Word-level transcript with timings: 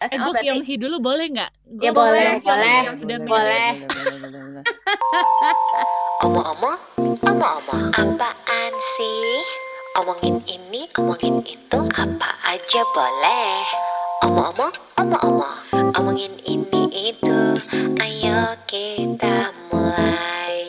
Eh, 0.00 0.08
Eh, 0.08 0.16
oh, 0.16 0.32
gue 0.32 0.32
berarti- 0.32 0.48
Kyung 0.48 0.64
Hee 0.64 0.80
dulu 0.80 0.96
boleh 0.98 1.26
nggak? 1.28 1.50
Ya, 1.76 1.92
boleh, 1.92 2.40
boleh. 2.40 2.80
Boleh. 3.20 3.20
milih. 3.20 3.72
Omong-omong, 6.20 6.78
omong-omong, 7.20 7.84
apaan 7.92 8.72
sih? 8.96 9.44
Omongin 10.00 10.40
ini, 10.48 10.88
omongin 10.96 11.44
itu, 11.44 11.78
apa 11.92 12.32
aja 12.40 12.80
boleh. 12.96 13.60
Omong-omong, 14.24 14.72
omong-omong, 14.96 15.56
omongin 15.92 16.32
ini 16.42 16.82
itu, 17.12 17.38
ayo 18.00 18.56
kita 18.64 19.52
mulai. 19.68 20.64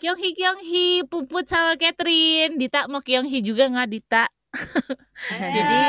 Kyung 0.00 0.60
Hee, 0.64 1.04
Puput 1.04 1.44
sama 1.44 1.76
Catherine. 1.76 2.56
Dita 2.56 2.88
mau 2.88 3.04
Kyung 3.04 3.28
Hee 3.28 3.44
juga 3.44 3.68
nggak 3.68 3.88
Dita? 3.90 4.24
Jadi 5.28 5.80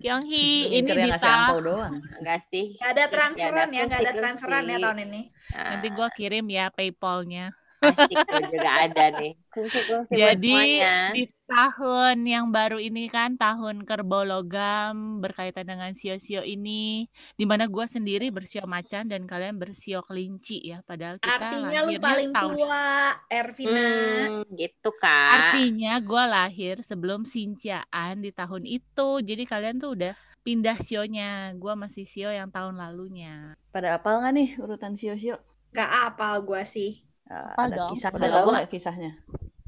Kyung 0.00 0.24
Hee, 0.24 0.80
ini 0.80 0.88
Dita. 0.88 1.52
doang. 1.60 2.00
enggak 2.16 2.40
sih. 2.48 2.72
Gak 2.80 2.96
ada 2.96 3.04
transferan 3.12 3.68
ya, 3.68 3.84
gak 3.84 4.00
ada 4.00 4.12
transferan 4.16 4.64
ya 4.64 4.76
tahun 4.80 4.98
ini. 5.04 5.20
Nanti 5.52 5.88
gue 5.92 6.08
kirim 6.16 6.46
ya 6.48 6.72
Paypalnya. 6.72 7.52
Asik 7.80 8.16
juga 8.52 8.70
ada 8.84 9.04
nih. 9.16 9.32
Fungsi-fungsi 9.50 10.12
buat 10.12 10.18
Jadi 10.20 10.52
semuanya. 10.52 10.96
di 11.16 11.24
tahun 11.50 12.16
yang 12.22 12.46
baru 12.54 12.78
ini 12.78 13.10
kan 13.10 13.34
tahun 13.34 13.82
kerbau 13.82 14.22
logam 14.22 15.18
berkaitan 15.18 15.66
dengan 15.66 15.90
sio-sio 15.96 16.44
ini, 16.44 17.10
di 17.34 17.44
mana 17.48 17.66
gue 17.66 17.86
sendiri 17.88 18.30
bersio 18.30 18.62
macan 18.68 19.10
dan 19.10 19.26
kalian 19.26 19.58
bersio 19.58 20.04
kelinci 20.06 20.70
ya. 20.70 20.84
Padahal 20.86 21.18
kita 21.18 21.34
Artinya 21.40 21.78
lu 21.82 21.92
paling 21.98 22.30
tahun 22.30 22.54
tua, 22.54 22.86
Ervina. 23.26 23.80
Hmm, 23.82 24.44
gitu 24.54 24.90
kan. 25.00 25.50
Artinya 25.50 25.92
gue 25.98 26.24
lahir 26.28 26.76
sebelum 26.86 27.26
Sinciaan 27.26 28.22
di 28.22 28.30
tahun 28.30 28.68
itu. 28.68 29.24
Jadi 29.24 29.42
kalian 29.48 29.82
tuh 29.82 29.98
udah 29.98 30.12
pindah 30.46 30.78
sionya. 30.78 31.56
Gue 31.56 31.74
masih 31.74 32.06
sio 32.06 32.30
yang 32.30 32.52
tahun 32.52 32.78
lalunya. 32.78 33.58
Pada 33.74 33.98
apal 33.98 34.22
nggak 34.22 34.32
nih 34.36 34.48
urutan 34.62 34.94
sio-sio? 34.94 35.40
Gak 35.70 35.90
apal 36.10 36.42
gua 36.42 36.66
sih. 36.66 37.09
Ah, 37.30 37.54
Apal 37.54 37.70
ada 37.70 37.76
dong. 37.78 37.90
kisah, 37.94 38.10
Kalau 38.10 38.26
tahu 38.42 38.48
nggak 38.58 38.70
kisahnya? 38.74 39.12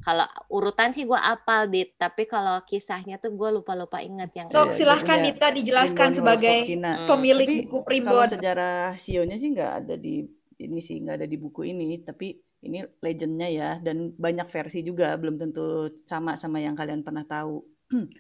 Kalau 0.03 0.27
urutan 0.51 0.91
sih 0.91 1.07
gue 1.07 1.15
apal 1.15 1.71
dit, 1.71 1.95
tapi 1.95 2.27
kalau 2.27 2.59
kisahnya 2.67 3.23
tuh 3.23 3.39
gue 3.39 3.49
lupa-lupa 3.55 4.03
inget 4.03 4.35
yang. 4.35 4.51
Sok 4.51 4.75
Iya, 4.75 4.79
silahkan 4.83 5.19
Dita 5.23 5.47
dijelaskan 5.55 6.11
sebagai 6.11 6.67
Cina. 6.67 6.91
Hmm. 6.99 7.09
pemilik 7.15 7.47
Tapi 7.47 7.59
buku 7.63 7.71
Kalau 7.71 7.87
primbon. 7.87 8.27
sejarah 8.27 8.99
sionya 8.99 9.39
sih 9.39 9.55
nggak 9.55 9.73
ada 9.87 9.95
di 9.95 10.27
ini 10.59 10.79
sih 10.83 10.99
nggak 10.99 11.23
ada 11.23 11.27
di 11.31 11.39
buku 11.39 11.71
ini, 11.71 12.03
tapi 12.03 12.35
ini 12.67 12.83
legendnya 12.99 13.49
ya 13.51 13.71
dan 13.79 14.11
banyak 14.19 14.51
versi 14.51 14.83
juga, 14.83 15.15
belum 15.15 15.39
tentu 15.39 15.87
sama 16.03 16.35
sama 16.35 16.59
yang 16.59 16.75
kalian 16.75 17.07
pernah 17.07 17.23
tahu. 17.23 17.63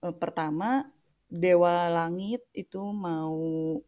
Eh, 0.00 0.16
Pertama, 0.16 0.80
dewa 1.28 1.92
langit 1.92 2.40
itu 2.56 2.80
mau 2.88 3.36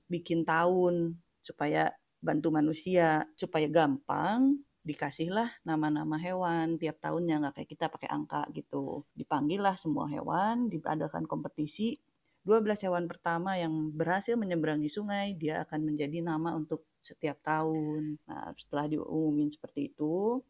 bikin 0.06 0.44
tahun 0.44 1.16
supaya 1.40 1.88
bantu 2.20 2.52
manusia 2.52 3.24
supaya 3.32 3.64
gampang 3.66 4.60
dikasihlah 4.82 5.48
nama-nama 5.68 6.16
hewan 6.18 6.74
tiap 6.80 6.98
tahunnya 7.04 7.34
nggak 7.42 7.54
kayak 7.62 7.70
kita 7.70 7.86
pakai 7.94 8.08
angka 8.10 8.42
gitu. 8.58 9.06
Dipanggil 9.14 9.60
lah 9.62 9.76
semua 9.78 10.06
hewan 10.10 10.66
diadakan 10.72 11.24
kompetisi. 11.30 11.98
12 12.42 12.82
hewan 12.82 13.06
pertama 13.06 13.54
yang 13.54 13.94
berhasil 13.94 14.34
menyeberangi 14.34 14.90
sungai 14.90 15.38
dia 15.38 15.62
akan 15.62 15.80
menjadi 15.94 16.18
nama 16.26 16.50
untuk 16.58 16.82
setiap 16.98 17.38
tahun. 17.46 18.18
Nah 18.26 18.50
setelah 18.58 18.90
diumumin 18.90 19.50
seperti 19.54 19.94
itu 19.94 20.42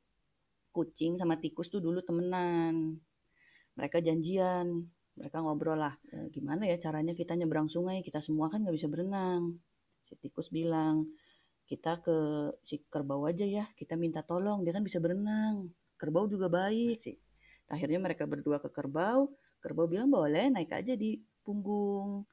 kucing 0.73 1.21
sama 1.21 1.37
tikus 1.37 1.69
tuh 1.69 1.81
dulu 1.85 2.01
temenan. 2.01 2.97
Mereka 3.77 4.01
janjian 4.01 4.89
mereka 5.13 5.45
ngobrol 5.45 5.77
lah 5.77 5.93
"E, 6.09 6.33
gimana 6.33 6.65
ya 6.65 6.77
caranya 6.81 7.13
kita 7.13 7.37
nyebrang 7.37 7.69
sungai? 7.69 8.01
Kita 8.01 8.25
semua 8.25 8.49
kan 8.49 8.65
nggak 8.65 8.77
bisa 8.79 8.89
berenang. 8.89 9.61
Si 10.09 10.17
tikus 10.17 10.49
bilang 10.49 11.05
kita 11.67 12.03
ke 12.05 12.17
si 12.67 12.83
kerbau 12.91 13.25
aja 13.25 13.47
ya 13.47 13.65
kita 13.79 13.97
minta 13.97 14.21
tolong 14.21 14.63
dia 14.67 14.75
kan 14.77 14.85
bisa 14.85 14.99
berenang. 14.99 15.71
Kerbau 15.97 16.27
juga 16.27 16.51
baik 16.51 16.99
sih. 16.99 17.17
Akhirnya 17.71 18.03
mereka 18.03 18.27
berdua 18.27 18.59
ke 18.59 18.69
kerbau 18.69 19.31
kerbau 19.63 19.87
bilang 19.87 20.11
boleh 20.11 20.51
naik 20.51 20.75
aja 20.75 20.99
di 20.99 21.23
punggung. 21.47 22.27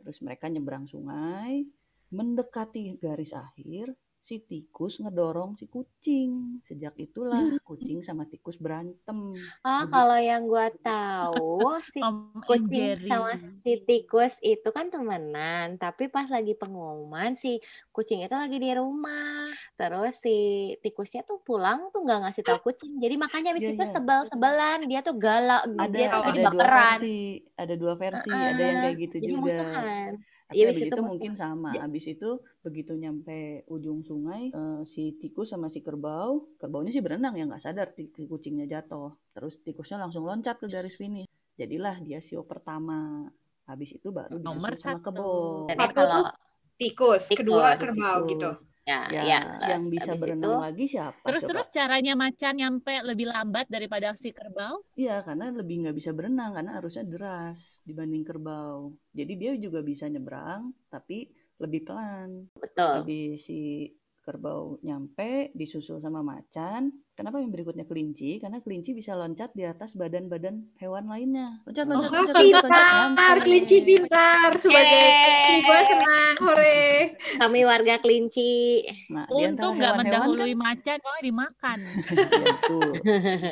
Terus 0.00 0.24
mereka 0.24 0.48
nyebrang 0.48 0.88
sungai 0.88 1.68
mendekati 2.10 2.98
garis 2.98 3.36
akhir 3.36 3.94
si 4.26 4.34
tikus 4.48 5.00
ngedorong 5.02 5.56
si 5.60 5.64
kucing. 5.74 6.60
Sejak 6.68 6.94
itulah 7.00 7.46
kucing 7.68 8.00
sama 8.04 8.24
tikus 8.30 8.56
berantem. 8.60 9.52
Oh, 9.64 9.84
kalau 9.92 10.16
yang 10.16 10.48
gue 10.48 10.66
tahu 10.80 11.76
si 11.84 12.00
kucing 12.48 12.96
sama 13.04 13.36
si 13.60 13.76
tikus 13.84 14.40
itu 14.40 14.68
kan 14.72 14.88
temenan, 14.88 15.76
tapi 15.76 16.08
pas 16.08 16.24
lagi 16.32 16.56
pengumuman 16.56 17.36
si 17.36 17.60
kucing 17.92 18.24
itu 18.24 18.32
lagi 18.32 18.56
di 18.56 18.72
rumah, 18.72 19.52
terus 19.76 20.16
si 20.24 20.32
tikusnya 20.80 21.20
tuh 21.28 21.44
pulang 21.44 21.92
tuh 21.92 22.00
nggak 22.08 22.18
ngasih 22.24 22.44
tahu 22.48 22.58
kucing, 22.72 22.96
jadi 22.96 23.14
makanya 23.20 23.52
abis 23.52 23.66
Iya, 23.66 23.68
itu 23.68 23.84
iya. 23.84 23.90
sebel-sebelan, 23.94 24.88
dia 24.88 25.00
tuh 25.04 25.16
galak, 25.20 25.68
ada 25.78 25.98
dia 25.98 26.06
tuh 26.08 26.22
ada 26.24 26.42
dua 26.52 26.66
versi 26.74 27.40
ada 27.60 27.74
dua 27.82 27.94
versi 28.02 28.44
ada 28.50 28.62
yang 28.68 28.78
kayak 28.82 28.96
gitu 29.08 29.16
jadi 29.20 29.34
juga. 29.34 29.52
musuhan. 29.52 30.12
Tapi 30.50 30.58
Iya, 30.58 30.66
habis 30.66 30.82
abis 30.82 30.82
itu 30.82 30.90
itu 30.90 30.98
musuh. 30.98 31.10
mungkin 31.14 31.32
sama. 31.38 31.70
Ja- 31.78 31.82
Habis 31.86 32.04
itu 32.10 32.28
begitu 32.66 32.92
nyampe 32.98 33.62
ujung 33.70 34.02
sungai, 34.02 34.50
eh, 34.50 34.82
si 34.82 35.14
tikus 35.22 35.54
sama 35.54 35.70
si 35.70 35.78
kerbau, 35.78 36.50
kerbaunya 36.58 36.90
sih 36.90 36.98
berenang 36.98 37.38
ya 37.38 37.46
nggak 37.46 37.62
sadar 37.62 37.94
kucingnya 38.26 38.66
jatuh. 38.66 39.14
Terus 39.30 39.62
tikusnya 39.62 40.02
langsung 40.02 40.26
loncat 40.26 40.58
ke 40.58 40.66
garis 40.66 40.98
finish. 40.98 41.30
Jadilah 41.54 42.02
dia 42.02 42.18
sio 42.18 42.42
pertama. 42.42 43.30
Habis 43.70 43.94
itu 43.94 44.10
baru 44.10 44.42
Nomor 44.42 44.74
disusul 44.74 44.82
sama 44.82 44.98
satu. 44.98 45.06
kebo. 45.06 45.30
Dan 45.70 45.76
Satu 45.78 45.94
kalau 45.94 46.22
tuh 46.26 46.26
tikus, 46.80 47.24
Tikus, 47.28 47.38
kedua 47.38 47.76
kerbau 47.80 48.18
Tikus. 48.20 48.26
gitu. 48.30 48.50
ya, 48.88 49.00
Ya, 49.16 49.26
ya, 49.30 49.38
yang 49.70 49.82
bisa 49.94 50.12
abis 50.12 50.20
berenang 50.20 50.54
itu 50.54 50.62
lagi 50.64 50.84
siapa 50.92 51.28
Terus 51.28 51.42
coba? 51.42 51.60
terus 51.60 51.68
caranya 51.76 52.14
macan 52.24 52.54
nyampe 52.60 52.94
lebih 53.08 53.26
lambat 53.34 53.66
daripada 53.74 54.08
si 54.22 54.30
kerbau? 54.38 54.76
Iya, 55.00 55.12
karena 55.26 55.44
lebih 55.58 55.74
nggak 55.80 55.96
bisa 55.98 56.10
berenang 56.18 56.50
karena 56.56 56.70
arusnya 56.78 57.04
deras 57.12 57.60
dibanding 57.88 58.22
kerbau. 58.28 58.80
Jadi 59.18 59.32
dia 59.40 59.52
juga 59.64 59.80
bisa 59.90 60.04
nyebrang, 60.12 60.62
tapi 60.92 61.14
lebih 61.62 61.80
pelan. 61.86 62.30
betul. 62.60 62.96
Habis 62.96 63.46
si 63.46 63.54
kerbau 64.20 64.76
nyampe 64.84 65.50
disusul 65.56 65.98
sama 65.98 66.20
macan. 66.20 66.92
Kenapa 67.16 67.36
yang 67.36 67.52
berikutnya 67.52 67.84
kelinci? 67.84 68.40
Karena 68.40 68.64
kelinci 68.64 68.96
bisa 68.96 69.12
loncat 69.12 69.52
di 69.52 69.68
atas 69.68 69.92
badan-badan 69.92 70.72
hewan 70.80 71.04
lainnya. 71.04 71.60
Loncat, 71.68 71.84
Oh, 71.84 72.00
loncat, 72.00 72.12
loncat, 72.16 72.32
loncat, 72.32 72.64
loncat, 72.64 72.80
pintar, 72.80 73.36
kelinci 73.44 73.76
pintar. 73.84 74.50
Sebagai 74.56 75.04
kelinci 75.04 75.54
gue 75.60 75.80
senang, 75.84 76.34
hore. 76.40 76.80
Kami 77.36 77.60
warga 77.68 77.94
kelinci. 78.00 78.52
Nah, 79.12 79.28
Untung 79.28 79.76
nggak 79.76 80.00
hewan-hewan 80.00 80.00
mendahului 80.00 80.54
macan, 80.56 80.96
kalau 80.96 81.20
dimakan. 81.20 81.78
Ya, 82.08 82.44
betul. 82.56 82.90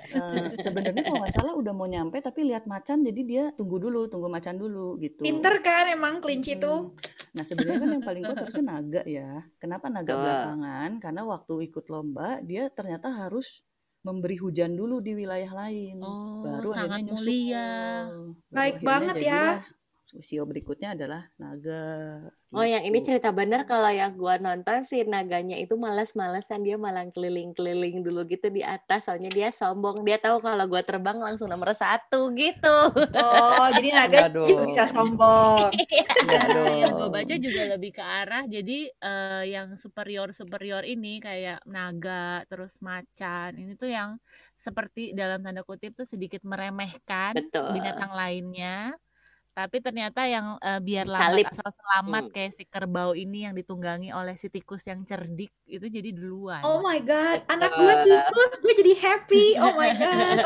Eh, 0.09 0.49
sebenarnya 0.65 1.03
kalau 1.05 1.21
nggak 1.21 1.35
salah 1.35 1.55
udah 1.55 1.73
mau 1.77 1.85
nyampe 1.85 2.19
tapi 2.25 2.47
lihat 2.49 2.65
macan 2.65 3.05
jadi 3.05 3.21
dia 3.25 3.45
tunggu 3.55 3.77
dulu, 3.77 4.09
tunggu 4.09 4.33
macan 4.33 4.57
dulu 4.57 4.97
gitu. 4.99 5.21
Pinter 5.21 5.61
kan 5.61 5.93
emang 5.93 6.25
kelinci 6.25 6.57
tuh. 6.57 6.97
Nah 7.39 7.47
sebenarnya 7.47 7.79
kan 7.79 7.91
yang 7.95 8.03
paling 8.03 8.23
kuat 8.27 8.39
harusnya 8.43 8.65
naga 8.75 9.03
ya. 9.07 9.31
Kenapa 9.63 9.87
naga 9.87 10.11
Betul. 10.11 10.23
belakangan? 10.27 10.91
Karena 10.99 11.23
waktu 11.23 11.55
ikut 11.71 11.85
lomba 11.87 12.43
dia 12.43 12.67
ternyata 12.69 13.09
harus 13.15 13.63
memberi 14.03 14.35
hujan 14.39 14.75
dulu 14.75 14.99
di 14.99 15.15
wilayah 15.15 15.53
lain. 15.55 16.03
Oh, 16.03 16.43
Baru 16.43 16.75
sangat 16.75 16.99
akhirnya 16.99 17.15
nyusul. 17.15 17.23
mulia. 17.23 17.69
Baru 18.03 18.25
Baik 18.51 18.75
akhirnya 18.75 18.89
banget 18.91 19.17
ya. 19.23 19.43
jadilah 19.47 19.63
Sio 20.25 20.49
berikutnya 20.49 20.97
adalah 20.97 21.29
naga. 21.37 21.85
Oh, 22.49 22.65
yang 22.65 22.81
ini 22.81 23.05
gitu. 23.05 23.13
cerita 23.13 23.29
bener 23.29 23.69
kalau 23.69 23.93
yang 23.93 24.17
gua 24.17 24.41
nonton 24.41 24.81
si 24.89 25.05
naganya 25.05 25.61
itu 25.61 25.77
malas-malesan 25.77 26.65
dia 26.65 26.81
malah 26.81 27.05
keliling-keliling 27.13 28.01
dulu 28.01 28.25
gitu 28.25 28.49
di 28.49 28.65
atas 28.65 29.05
soalnya 29.05 29.29
dia 29.29 29.53
sombong 29.53 30.01
dia 30.01 30.17
tahu 30.17 30.41
kalau 30.41 30.65
gua 30.65 30.81
terbang 30.81 31.21
langsung 31.21 31.53
nomor 31.53 31.77
satu 31.77 32.33
gitu. 32.33 32.77
Oh, 33.13 33.69
jadi 33.77 33.89
naga 34.01 34.33
juga 34.33 34.33
dong. 34.33 34.65
bisa 34.65 34.89
sombong. 34.89 35.69
Enggak 36.25 36.45
Nah, 36.49 36.73
yang 36.73 36.93
gue 36.97 37.09
dong. 37.09 37.13
baca 37.13 37.35
juga 37.37 37.63
lebih 37.77 37.91
ke 37.95 38.03
arah 38.03 38.45
jadi 38.49 38.79
eh, 38.91 39.45
yang 39.53 39.77
superior 39.77 40.33
superior 40.33 40.83
ini 40.89 41.21
kayak 41.21 41.63
naga 41.69 42.43
terus 42.49 42.81
macan 42.81 43.55
ini 43.61 43.77
tuh 43.77 43.93
yang 43.93 44.17
seperti 44.57 45.13
dalam 45.13 45.45
tanda 45.45 45.63
kutip 45.63 45.93
tuh 45.95 46.09
sedikit 46.09 46.43
meremehkan 46.49 47.37
Betul. 47.37 47.77
binatang 47.77 48.11
lainnya 48.13 48.97
tapi 49.59 49.83
ternyata 49.83 50.23
yang 50.23 50.55
eh, 50.63 50.79
biar 50.79 51.03
Salib. 51.03 51.43
lambat 51.43 51.51
asal 51.51 51.71
selamat 51.75 52.25
Hmm. 52.25 52.33
kayak 52.33 52.53
si 52.55 52.63
kerbau 52.63 53.11
ini 53.13 53.43
yang 53.43 53.59
ditunggangi 53.59 54.15
oleh 54.15 54.39
si 54.39 54.47
tikus 54.47 54.87
yang 54.87 55.03
cerdik 55.03 55.51
itu 55.67 55.83
jadi 55.83 56.15
duluan 56.15 56.63
Oh 56.63 56.79
my 56.79 57.03
god, 57.03 57.43
anak 57.51 57.75
gue 57.75 57.95
tikus, 58.07 58.53
gue 58.63 58.73
jadi 58.79 58.93
happy. 59.03 59.45
Oh 59.67 59.75
my 59.75 59.91
god. 59.91 60.37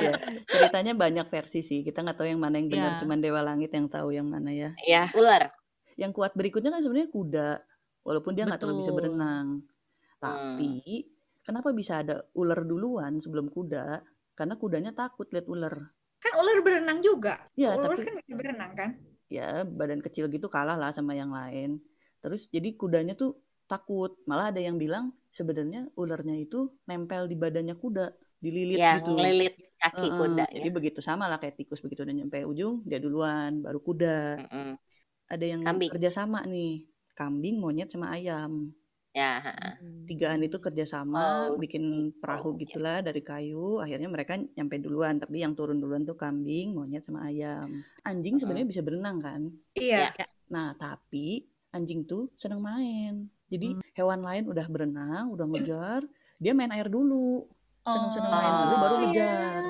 Ya, 0.00 0.12
ceritanya 0.48 0.96
banyak 0.96 1.26
versi 1.28 1.60
sih. 1.60 1.84
Kita 1.84 2.00
nggak 2.00 2.16
tahu 2.16 2.28
yang 2.32 2.40
mana 2.40 2.56
yang 2.56 2.72
benar. 2.72 2.96
Ya. 2.96 3.00
Cuman 3.04 3.20
Dewa 3.20 3.44
Langit 3.44 3.68
yang 3.76 3.86
tahu 3.92 4.08
yang 4.16 4.24
mana 4.24 4.48
ya. 4.48 4.72
ya, 4.80 5.12
ular. 5.12 5.52
Yang 6.00 6.16
kuat 6.16 6.32
berikutnya 6.32 6.72
kan 6.72 6.80
sebenarnya 6.80 7.12
kuda. 7.12 7.48
Walaupun 8.00 8.32
dia 8.32 8.48
nggak 8.48 8.60
terlalu 8.64 8.80
bisa 8.80 8.92
berenang. 8.96 9.60
Tapi 10.16 11.04
kenapa 11.44 11.68
bisa 11.76 12.00
ada 12.00 12.24
ular 12.32 12.64
duluan 12.64 13.20
sebelum 13.20 13.52
kuda? 13.52 14.00
Karena 14.32 14.54
kudanya 14.56 14.92
takut 14.96 15.28
lihat 15.28 15.44
ular. 15.46 15.92
Kan 16.26 16.32
ular 16.42 16.58
berenang 16.66 16.98
juga. 17.06 17.38
Ya, 17.54 17.70
ular 17.78 17.94
tapi 17.94 18.02
kan 18.02 18.14
bisa 18.18 18.32
berenang 18.34 18.72
kan? 18.74 18.90
ya 19.26 19.66
badan 19.66 19.98
kecil 20.02 20.30
gitu 20.30 20.46
kalah 20.46 20.78
lah 20.78 20.90
sama 20.94 21.14
yang 21.14 21.30
lain. 21.30 21.78
Terus 22.22 22.46
jadi 22.50 22.74
kudanya 22.74 23.14
tuh 23.14 23.38
takut. 23.70 24.14
Malah 24.26 24.50
ada 24.54 24.62
yang 24.62 24.78
bilang 24.78 25.14
sebenarnya 25.30 25.86
ularnya 25.98 26.34
itu 26.38 26.70
nempel 26.86 27.26
di 27.30 27.36
badannya 27.38 27.74
kuda, 27.78 28.06
dililit 28.42 28.82
Ya, 28.82 28.98
gitu. 28.98 29.14
ngelilit 29.14 29.54
kaki 29.82 30.08
Heeh, 30.08 30.18
kuda 30.18 30.44
jadi 30.50 30.68
ya. 30.68 30.74
begitu 30.74 31.00
sama 31.04 31.24
lah 31.30 31.38
kayak 31.38 31.54
tikus 31.60 31.80
begitu 31.84 32.02
udah 32.02 32.16
nyampe 32.16 32.38
ujung 32.46 32.82
dia 32.88 32.98
duluan, 32.98 33.62
baru 33.62 33.78
kuda. 33.82 34.18
Mm-mm. 34.40 34.68
Ada 35.26 35.44
yang 35.46 35.62
Kambing. 35.66 35.90
kerja 35.90 36.10
sama 36.14 36.40
nih, 36.46 36.86
kambing, 37.18 37.56
monyet 37.58 37.90
sama 37.90 38.14
ayam. 38.14 38.70
Ya. 39.16 39.40
Tigaan 40.04 40.44
itu 40.44 40.60
kerja 40.60 40.84
sama 40.84 41.48
Oh, 41.48 41.56
bikin 41.56 42.12
perahu 42.14 42.52
gitu. 42.54 42.76
gitulah 42.76 43.00
dari 43.00 43.24
kayu. 43.24 43.80
Akhirnya 43.80 44.12
mereka 44.12 44.36
nyampe 44.36 44.76
duluan, 44.76 45.16
tapi 45.16 45.40
yang 45.40 45.56
turun 45.56 45.80
duluan 45.80 46.04
tuh 46.04 46.14
kambing, 46.14 46.76
monyet 46.76 47.00
sama 47.02 47.24
ayam. 47.24 47.80
Anjing 48.04 48.36
sebenarnya 48.36 48.68
bisa 48.68 48.84
berenang 48.84 49.18
kan? 49.18 49.40
Iya. 49.72 50.12
Ya. 50.12 50.26
Nah, 50.52 50.76
tapi 50.76 51.48
anjing 51.72 52.04
tuh 52.04 52.28
seneng 52.36 52.60
main. 52.60 53.32
Jadi 53.48 53.72
Hmm. 53.72 53.82
hewan 53.96 54.20
lain 54.20 54.44
udah 54.46 54.66
berenang, 54.68 55.32
udah 55.32 55.46
ngejar, 55.48 56.04
dia 56.36 56.52
main 56.52 56.68
air 56.70 56.86
dulu. 56.86 57.48
Seneng-seneng 57.82 58.28
main 58.28 58.52
Oh. 58.52 58.60
dulu 58.62 58.74
baru 58.76 58.94
Oh, 58.94 59.00
ngejar. 59.00 59.62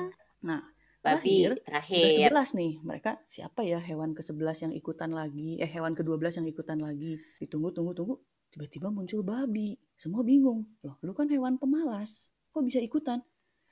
Nah, 0.43 0.61
terakhir 0.99 1.61
terakhir. 1.63 2.11
sebelas 2.11 2.51
nih. 2.51 2.81
Mereka 2.83 3.21
siapa 3.25 3.63
ya 3.63 3.79
hewan 3.79 4.11
ke-11 4.11 4.59
yang 4.59 4.73
ikutan 4.73 5.13
lagi? 5.13 5.55
Eh, 5.55 5.69
hewan 5.69 5.95
ke-12 5.95 6.35
yang 6.35 6.45
ikutan 6.45 6.77
lagi. 6.77 7.15
Ditunggu, 7.39 7.71
tunggu, 7.71 7.95
tunggu. 7.95 8.15
Tiba-tiba 8.57 8.89
muncul 8.89 9.21
babi. 9.21 9.77
Semua 10.01 10.25
bingung. 10.25 10.65
Loh, 10.81 10.97
lu 11.05 11.13
kan 11.13 11.29
hewan 11.29 11.61
pemalas. 11.61 12.25
Kok 12.49 12.65
bisa 12.65 12.81
ikutan? 12.81 13.21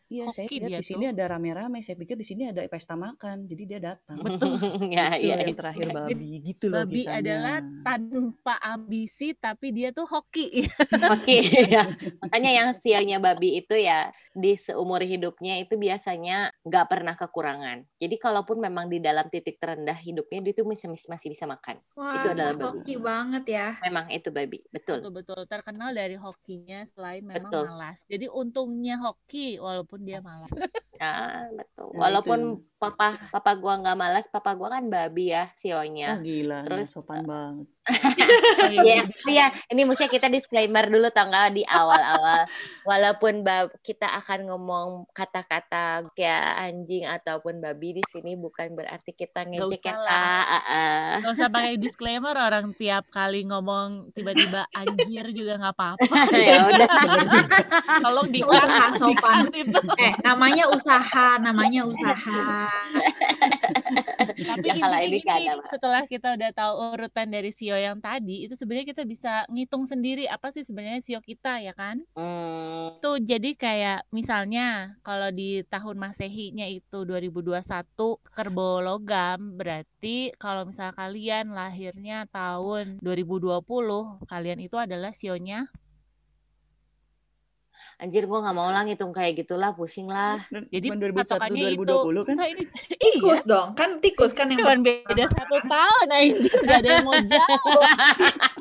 Iya, 0.05 0.29
saya 0.29 0.45
Hoki 0.45 0.57
lihat 0.61 0.69
dia 0.69 0.79
di 0.79 0.85
sini 0.85 1.05
ada 1.09 1.23
rame-rame. 1.25 1.81
Saya 1.81 1.97
pikir 1.97 2.13
di 2.13 2.21
sini 2.21 2.45
ada 2.45 2.61
pesta 2.69 2.93
makan. 2.93 3.49
Jadi 3.49 3.63
dia 3.65 3.79
datang. 3.81 4.21
Betul. 4.21 4.53
ya, 4.93 5.17
Itu 5.17 5.25
ya, 5.25 5.35
yang 5.41 5.49
ya. 5.49 5.57
terakhir 5.57 5.87
Jadi 5.89 5.97
babi. 5.97 6.29
Gitu 6.45 6.65
loh 6.69 6.85
Babi 6.85 7.01
kisahnya. 7.01 7.17
adalah 7.25 7.57
tanpa 7.81 8.55
ambisi 8.61 9.33
tapi 9.33 9.73
dia 9.73 9.89
tuh 9.89 10.05
hoki. 10.05 10.61
Oke, 11.15 11.37
ya. 11.65 11.89
Makanya 12.21 12.51
yang 12.53 12.69
siangnya 12.77 13.17
babi 13.17 13.57
itu 13.59 13.73
ya 13.73 14.13
di 14.35 14.53
seumur 14.53 15.01
hidupnya 15.01 15.57
itu 15.57 15.73
biasanya 15.73 16.53
nggak 16.61 16.85
pernah 16.85 17.15
kekurangan. 17.17 17.87
Jadi 17.97 18.15
kalaupun 18.21 18.61
memang 18.61 18.85
di 18.93 19.01
dalam 19.01 19.25
titik 19.31 19.57
terendah 19.57 19.97
hidupnya 19.97 20.45
dia 20.45 20.53
itu 20.53 20.61
masih 20.67 20.87
masih 21.09 21.27
bisa 21.33 21.49
makan. 21.49 21.81
Wah, 21.97 22.19
Itu 22.21 22.27
adalah 22.35 22.53
babi. 22.53 22.83
hoki 22.83 22.95
banget 23.01 23.43
ya. 23.49 23.67
Memang 23.81 24.05
itu 24.11 24.29
babi, 24.29 24.59
betul. 24.69 25.01
Betul-betul 25.01 25.39
terkenal 25.49 25.95
dari 25.95 26.13
hokinya 26.13 26.85
selain 26.85 27.23
memang 27.25 27.49
Betul. 27.49 27.65
malas. 27.73 28.03
Jadi 28.05 28.27
untungnya 28.29 28.99
hoki 28.99 29.57
walaupun 29.57 29.94
dia 30.03 30.19
malas. 30.19 30.49
Ah, 30.95 31.51
betul. 31.51 31.91
Nah, 31.91 32.07
Walaupun 32.07 32.39
itu. 32.55 32.74
Papa 32.75 33.17
papa 33.31 33.51
gua 33.55 33.79
nggak 33.79 33.97
malas, 33.97 34.25
papa 34.27 34.51
gua 34.53 34.67
kan 34.73 34.85
babi 34.87 35.31
ya 35.31 35.45
Ah, 35.45 35.49
sionya. 35.55 36.19
gila. 36.19 36.63
nggak 36.63 36.67
Terus 36.67 36.87
sopan 36.91 37.23
banget. 37.31 37.67
Oh, 37.85 38.65
iya, 38.65 38.81
Ya, 38.81 39.03
iya, 39.29 39.45
ini 39.69 39.85
mestinya 39.85 40.09
kita 40.09 40.25
disclaimer 40.25 40.89
dulu 40.89 41.05
tau 41.13 41.29
nggak 41.29 41.53
di 41.53 41.61
awal-awal. 41.61 42.49
Walaupun 42.81 43.45
bab, 43.45 43.69
kita 43.81 44.09
akan 44.09 44.49
ngomong 44.49 44.87
kata-kata 45.13 46.09
kayak 46.17 46.65
anjing 46.65 47.05
ataupun 47.05 47.61
babi 47.61 47.93
di 47.93 48.03
sini 48.09 48.33
bukan 48.33 48.73
berarti 48.73 49.13
kita 49.13 49.45
Nggak 49.45 49.69
ngejek 49.69 49.81
usah 49.85 49.93
ya, 49.93 49.97
lah. 50.01 50.09
Kak. 50.09 50.45
Ah, 50.49 50.63
ah. 50.65 51.09
Gak 51.21 51.33
usah 51.37 51.47
pakai 51.47 51.75
disclaimer 51.77 52.33
orang 52.33 52.73
tiap 52.73 53.05
kali 53.09 53.45
ngomong 53.45 54.09
tiba-tiba 54.11 54.65
anjir 54.73 55.29
juga 55.29 55.53
nggak 55.61 55.75
apa-apa. 55.77 56.15
ya 56.41 56.65
udah. 56.65 56.89
Tolong 58.03 58.27
dikat, 58.33 58.65
Usaha 58.65 58.85
sopan. 58.97 59.43
Eh, 60.01 60.13
namanya 60.25 60.73
usaha, 60.73 61.37
namanya 61.37 61.85
usaha. 61.85 62.64
Tapi 64.49 64.67
Ya, 64.67 64.73
intinya 64.75 65.35
ini 65.39 65.47
apa? 65.47 65.63
setelah 65.69 66.03
kita 66.05 66.35
udah 66.35 66.51
tahu 66.51 66.73
urutan 66.95 67.27
dari 67.29 67.51
sio 67.51 67.75
yang 67.75 67.99
tadi, 67.99 68.45
itu 68.45 68.53
sebenarnya 68.53 68.87
kita 68.91 69.03
bisa 69.05 69.43
ngitung 69.49 69.85
sendiri 69.85 70.25
apa 70.27 70.49
sih 70.51 70.63
sebenarnya 70.63 71.01
sio 71.01 71.19
kita 71.21 71.61
ya 71.61 71.73
kan? 71.73 72.01
Hmm, 72.15 72.97
Tuh 72.99 73.17
jadi 73.21 73.53
kayak 73.55 74.09
misalnya 74.11 74.97
kalau 75.01 75.29
di 75.29 75.61
tahun 75.67 75.97
Masehinya 75.97 76.65
itu 76.67 77.03
2021 77.03 78.19
kerbau 78.31 78.81
logam 78.81 79.55
berarti 79.55 80.33
kalau 80.37 80.65
misal 80.65 80.91
kalian 80.91 81.53
lahirnya 81.53 82.25
tahun 82.29 82.97
2020 83.01 83.61
kalian 84.25 84.59
itu 84.59 84.75
adalah 84.79 85.11
sionya 85.13 85.69
anjir 88.01 88.27
gua 88.27 88.43
nggak 88.43 88.55
mau 88.55 88.69
lah 88.69 88.83
ngitung 88.83 89.15
kayak 89.15 89.45
gitulah, 89.45 89.71
pusing 89.75 90.07
lah. 90.11 90.43
Dan 90.51 90.67
jadi 90.67 90.91
cuman 90.91 90.99
2001 90.99 91.15
patokannya 91.15 91.67
itu 91.75 91.83
2020 91.85 92.27
kan? 92.27 92.33
Enggak, 92.35 92.49
ini 92.51 92.63
iya 93.05 93.11
Tikus 93.15 93.43
dong, 93.47 93.67
kan 93.75 93.89
tikus 94.03 94.31
kan 94.35 94.47
yang 94.51 94.59
cuman 94.61 94.79
beda 94.83 95.25
satu 95.31 95.57
tahun 95.65 96.07
anjir 96.11 96.57
gak 96.67 96.79
ada 96.83 96.89
yang 96.99 97.05
mau 97.07 97.19
jawab 97.23 97.95
Eh. 98.19 98.33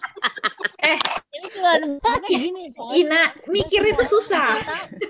cuma 1.64 1.98
karena 2.04 2.26
gini 2.28 2.62
Ina 2.94 3.22
mikir 3.48 3.82
itu 3.88 4.04
susah. 4.04 4.60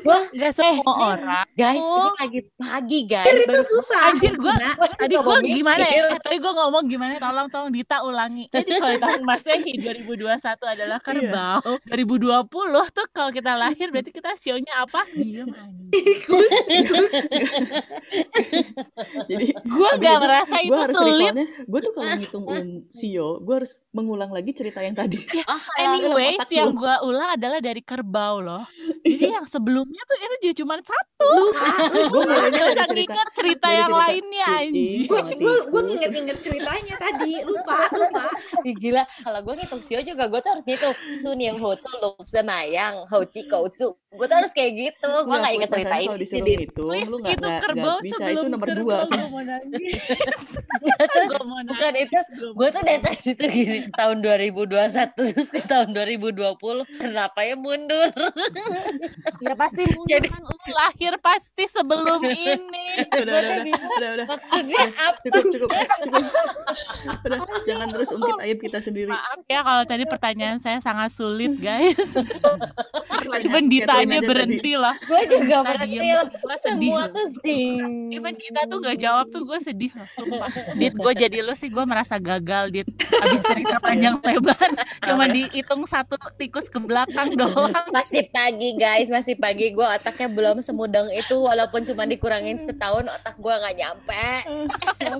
Wah, 0.07 0.25
Gak 0.31 0.53
semua 0.55 0.93
orang 1.17 1.47
guys, 1.55 1.81
ini 1.81 2.11
lagi 2.21 2.41
pagi, 2.57 2.99
guys. 3.09 3.27
Mikir 3.27 3.51
itu 3.51 3.63
susah. 3.77 4.01
Anjir 4.15 4.33
gua 4.39 4.55
Ina. 4.55 4.73
tadi 4.95 5.15
nggak 5.15 5.25
gue 5.25 5.39
gimana 5.51 5.85
ya? 5.85 6.03
Tadi 6.21 6.37
gue 6.39 6.53
ngomong 6.53 6.85
gimana? 6.87 7.13
Tolong 7.19 7.49
tolong 7.51 7.71
Dita 7.75 8.03
ulangi. 8.05 8.47
Jadi 8.53 8.71
kalau 8.79 8.97
tahun 9.01 9.23
Masehi 9.27 9.73
2021 9.83 10.35
adalah 10.63 10.99
kerbau. 11.03 11.63
2020 11.89 12.95
tuh 12.95 13.07
kalau 13.11 13.31
kita 13.33 13.53
lahir 13.59 13.89
berarti 13.91 14.11
kita 14.13 14.37
sionya 14.39 14.85
apa? 14.85 15.03
Diem. 15.15 15.49
Jadi 19.31 19.47
Gue 19.65 19.89
Habis 19.89 20.03
gak 20.03 20.17
itu 20.17 20.23
merasa 20.25 20.57
gue 20.61 20.79
itu 20.79 20.95
sulit. 20.95 21.33
gue 21.65 21.81
tuh 21.81 21.93
kalau 21.95 22.11
ngitung 22.19 22.45
um 22.45 22.69
sio, 22.93 23.41
gue 23.41 23.55
harus 23.63 23.73
mengulang 23.95 24.29
lagi 24.29 24.51
cerita 24.51 24.83
yang 24.83 24.93
tadi. 24.93 25.23
Oh, 25.47 25.63
Anyways, 25.79 26.37
otak 26.37 26.51
yang 26.51 26.75
gue 26.75 26.95
ulang 27.07 27.31
adalah 27.33 27.63
dari 27.63 27.79
kerbau 27.81 28.43
loh. 28.43 28.67
Jadi 29.05 29.31
yang 29.31 29.45
sebelumnya 29.45 30.01
tuh 30.03 30.17
itu 30.17 30.35
juga 30.43 30.55
cuma 30.65 30.75
satu. 30.81 31.31
Gue 32.09 32.21
mulainya 32.25 32.51
Gak 32.51 32.57
dari 32.57 32.73
usah 32.75 32.87
cerita. 32.89 32.97
nginget 33.13 33.29
cerita 33.37 33.69
yang 33.69 33.87
cerita. 33.87 34.03
lainnya 34.03 34.47
anjing. 34.51 35.07
gue 35.69 35.81
nginget-nginget 35.85 36.39
ceritanya 36.41 36.95
tadi. 36.99 37.33
Lupa 37.45 37.79
lupa. 37.93 38.25
Gila. 38.65 39.03
Kalau 39.05 39.41
gue 39.45 39.55
ngitung 39.61 39.83
sio 39.85 40.01
juga 40.01 40.25
gue 40.27 40.41
tuh 40.41 40.51
harus 40.57 40.65
ngitung. 40.65 40.95
Sun 41.21 41.39
yang 41.39 41.61
ho 41.61 41.71
tuh 41.77 41.95
lu 42.01 42.11
semayang 42.25 43.05
ho 43.07 43.19
chi 43.29 43.45
kou 43.47 43.69
cu 43.71 43.93
gue 44.15 44.27
tuh 44.27 44.37
harus 44.39 44.53
kayak 44.55 44.73
gitu 44.75 45.11
gue 45.11 45.25
Nggak, 45.27 45.41
nggak 45.41 45.53
inget 45.55 45.69
Put, 45.69 45.75
cerita 45.75 45.89
masalahnya 45.91 45.99
ini 45.99 46.07
kalau 46.07 46.15
sih 46.15 46.23
disuruh 46.25 46.47
Dit. 46.47 46.59
ngitung, 46.59 46.89
Please, 46.89 47.11
lu 47.11 47.17
nggak 47.19 47.35
itu 47.35 47.49
kerbau 47.61 47.97
bisa. 47.99 48.15
sebelum 48.15 48.45
Itu 48.45 48.53
nomor 48.53 48.67
kerbau 48.67 48.85
dua 48.85 48.99
sih. 49.05 49.15
gue 49.15 49.29
mau 49.29 49.43
nangis. 49.43 49.93
bukan 51.65 51.95
itu 51.97 52.19
gue 52.55 52.69
tuh 52.71 52.83
dari 52.85 53.01
tadi 53.01 53.29
tuh 53.35 53.49
gini 53.49 53.79
tahun 53.91 54.17
2021 54.21 55.17
terus 55.17 55.49
ke 55.49 55.61
tahun 55.65 55.89
2020 55.97 57.01
kenapa 57.01 57.39
ya 57.43 57.55
mundur 57.57 58.11
Ya 59.41 59.53
pasti 59.57 59.83
mundur 59.91 60.23
kan 60.25 60.41
lu 60.41 60.57
lahir 60.71 61.15
pasti 61.21 61.65
sebelum 61.67 62.21
ini. 62.25 63.05
Udah, 63.13 63.35
udah, 63.35 64.27
cukup, 65.25 65.45
cukup, 65.53 65.69
cukup. 65.71 65.71
Udah, 67.25 67.39
jangan 67.65 67.87
terus 67.91 68.09
ungkit 68.13 68.37
aib 68.45 68.59
kita 68.61 68.79
sendiri. 68.81 69.11
Maaf 69.13 69.41
ya 69.49 69.61
kalau 69.61 69.83
tadi 69.85 70.05
pertanyaan 70.05 70.59
saya 70.61 70.79
sangat 70.81 71.13
sulit 71.13 71.57
guys. 71.59 71.97
Even 73.41 73.69
Dita 73.69 74.04
Aja 74.05 74.19
tadi. 74.21 74.29
berhenti 74.29 74.73
lah. 74.77 74.95
gue 75.01 75.21
juga 75.29 75.57
Dita 75.65 75.71
berhenti 75.73 76.09
lah 76.13 76.25
gue 76.29 76.57
sedih 76.61 76.91
semua 76.93 77.03
tuh 77.09 77.27
Even 78.15 78.35
Dita 78.37 78.61
tuh 78.69 78.79
gak 78.85 78.99
jawab 79.01 79.27
tuh 79.33 79.43
gue 79.45 79.59
sedih 79.61 79.91
loh, 79.97 80.09
sumpah. 80.15 80.51
Dit, 80.77 80.95
gue 80.95 81.13
jadi 81.17 81.39
lu 81.41 81.55
sih 81.57 81.69
gue 81.73 81.85
merasa 81.85 82.21
gagal, 82.21 82.71
Dit. 82.71 82.89
Abis 83.01 83.41
cerita 83.43 83.77
panjang 83.81 84.21
lebar, 84.21 84.71
cuma 85.03 85.25
dihitung 85.29 85.83
satu 85.89 86.17
tikus 86.37 86.69
ke 86.69 86.79
belakang 86.79 87.35
doang. 87.35 87.73
masih 87.91 88.27
pagi 88.31 88.77
guys 88.79 89.09
masih 89.11 89.39
pagi 89.39 89.71
gue 89.73 89.87
otaknya 89.87 90.29
belum 90.31 90.61
semudeng 90.61 91.09
itu 91.15 91.37
walaupun 91.39 91.87
cuma 91.87 92.05
dikurangin 92.05 92.61
setahun 92.63 93.07
otak 93.07 93.37
gue 93.39 93.55
nggak 93.55 93.77
nyampe 93.79 94.27
ya. 95.01 95.15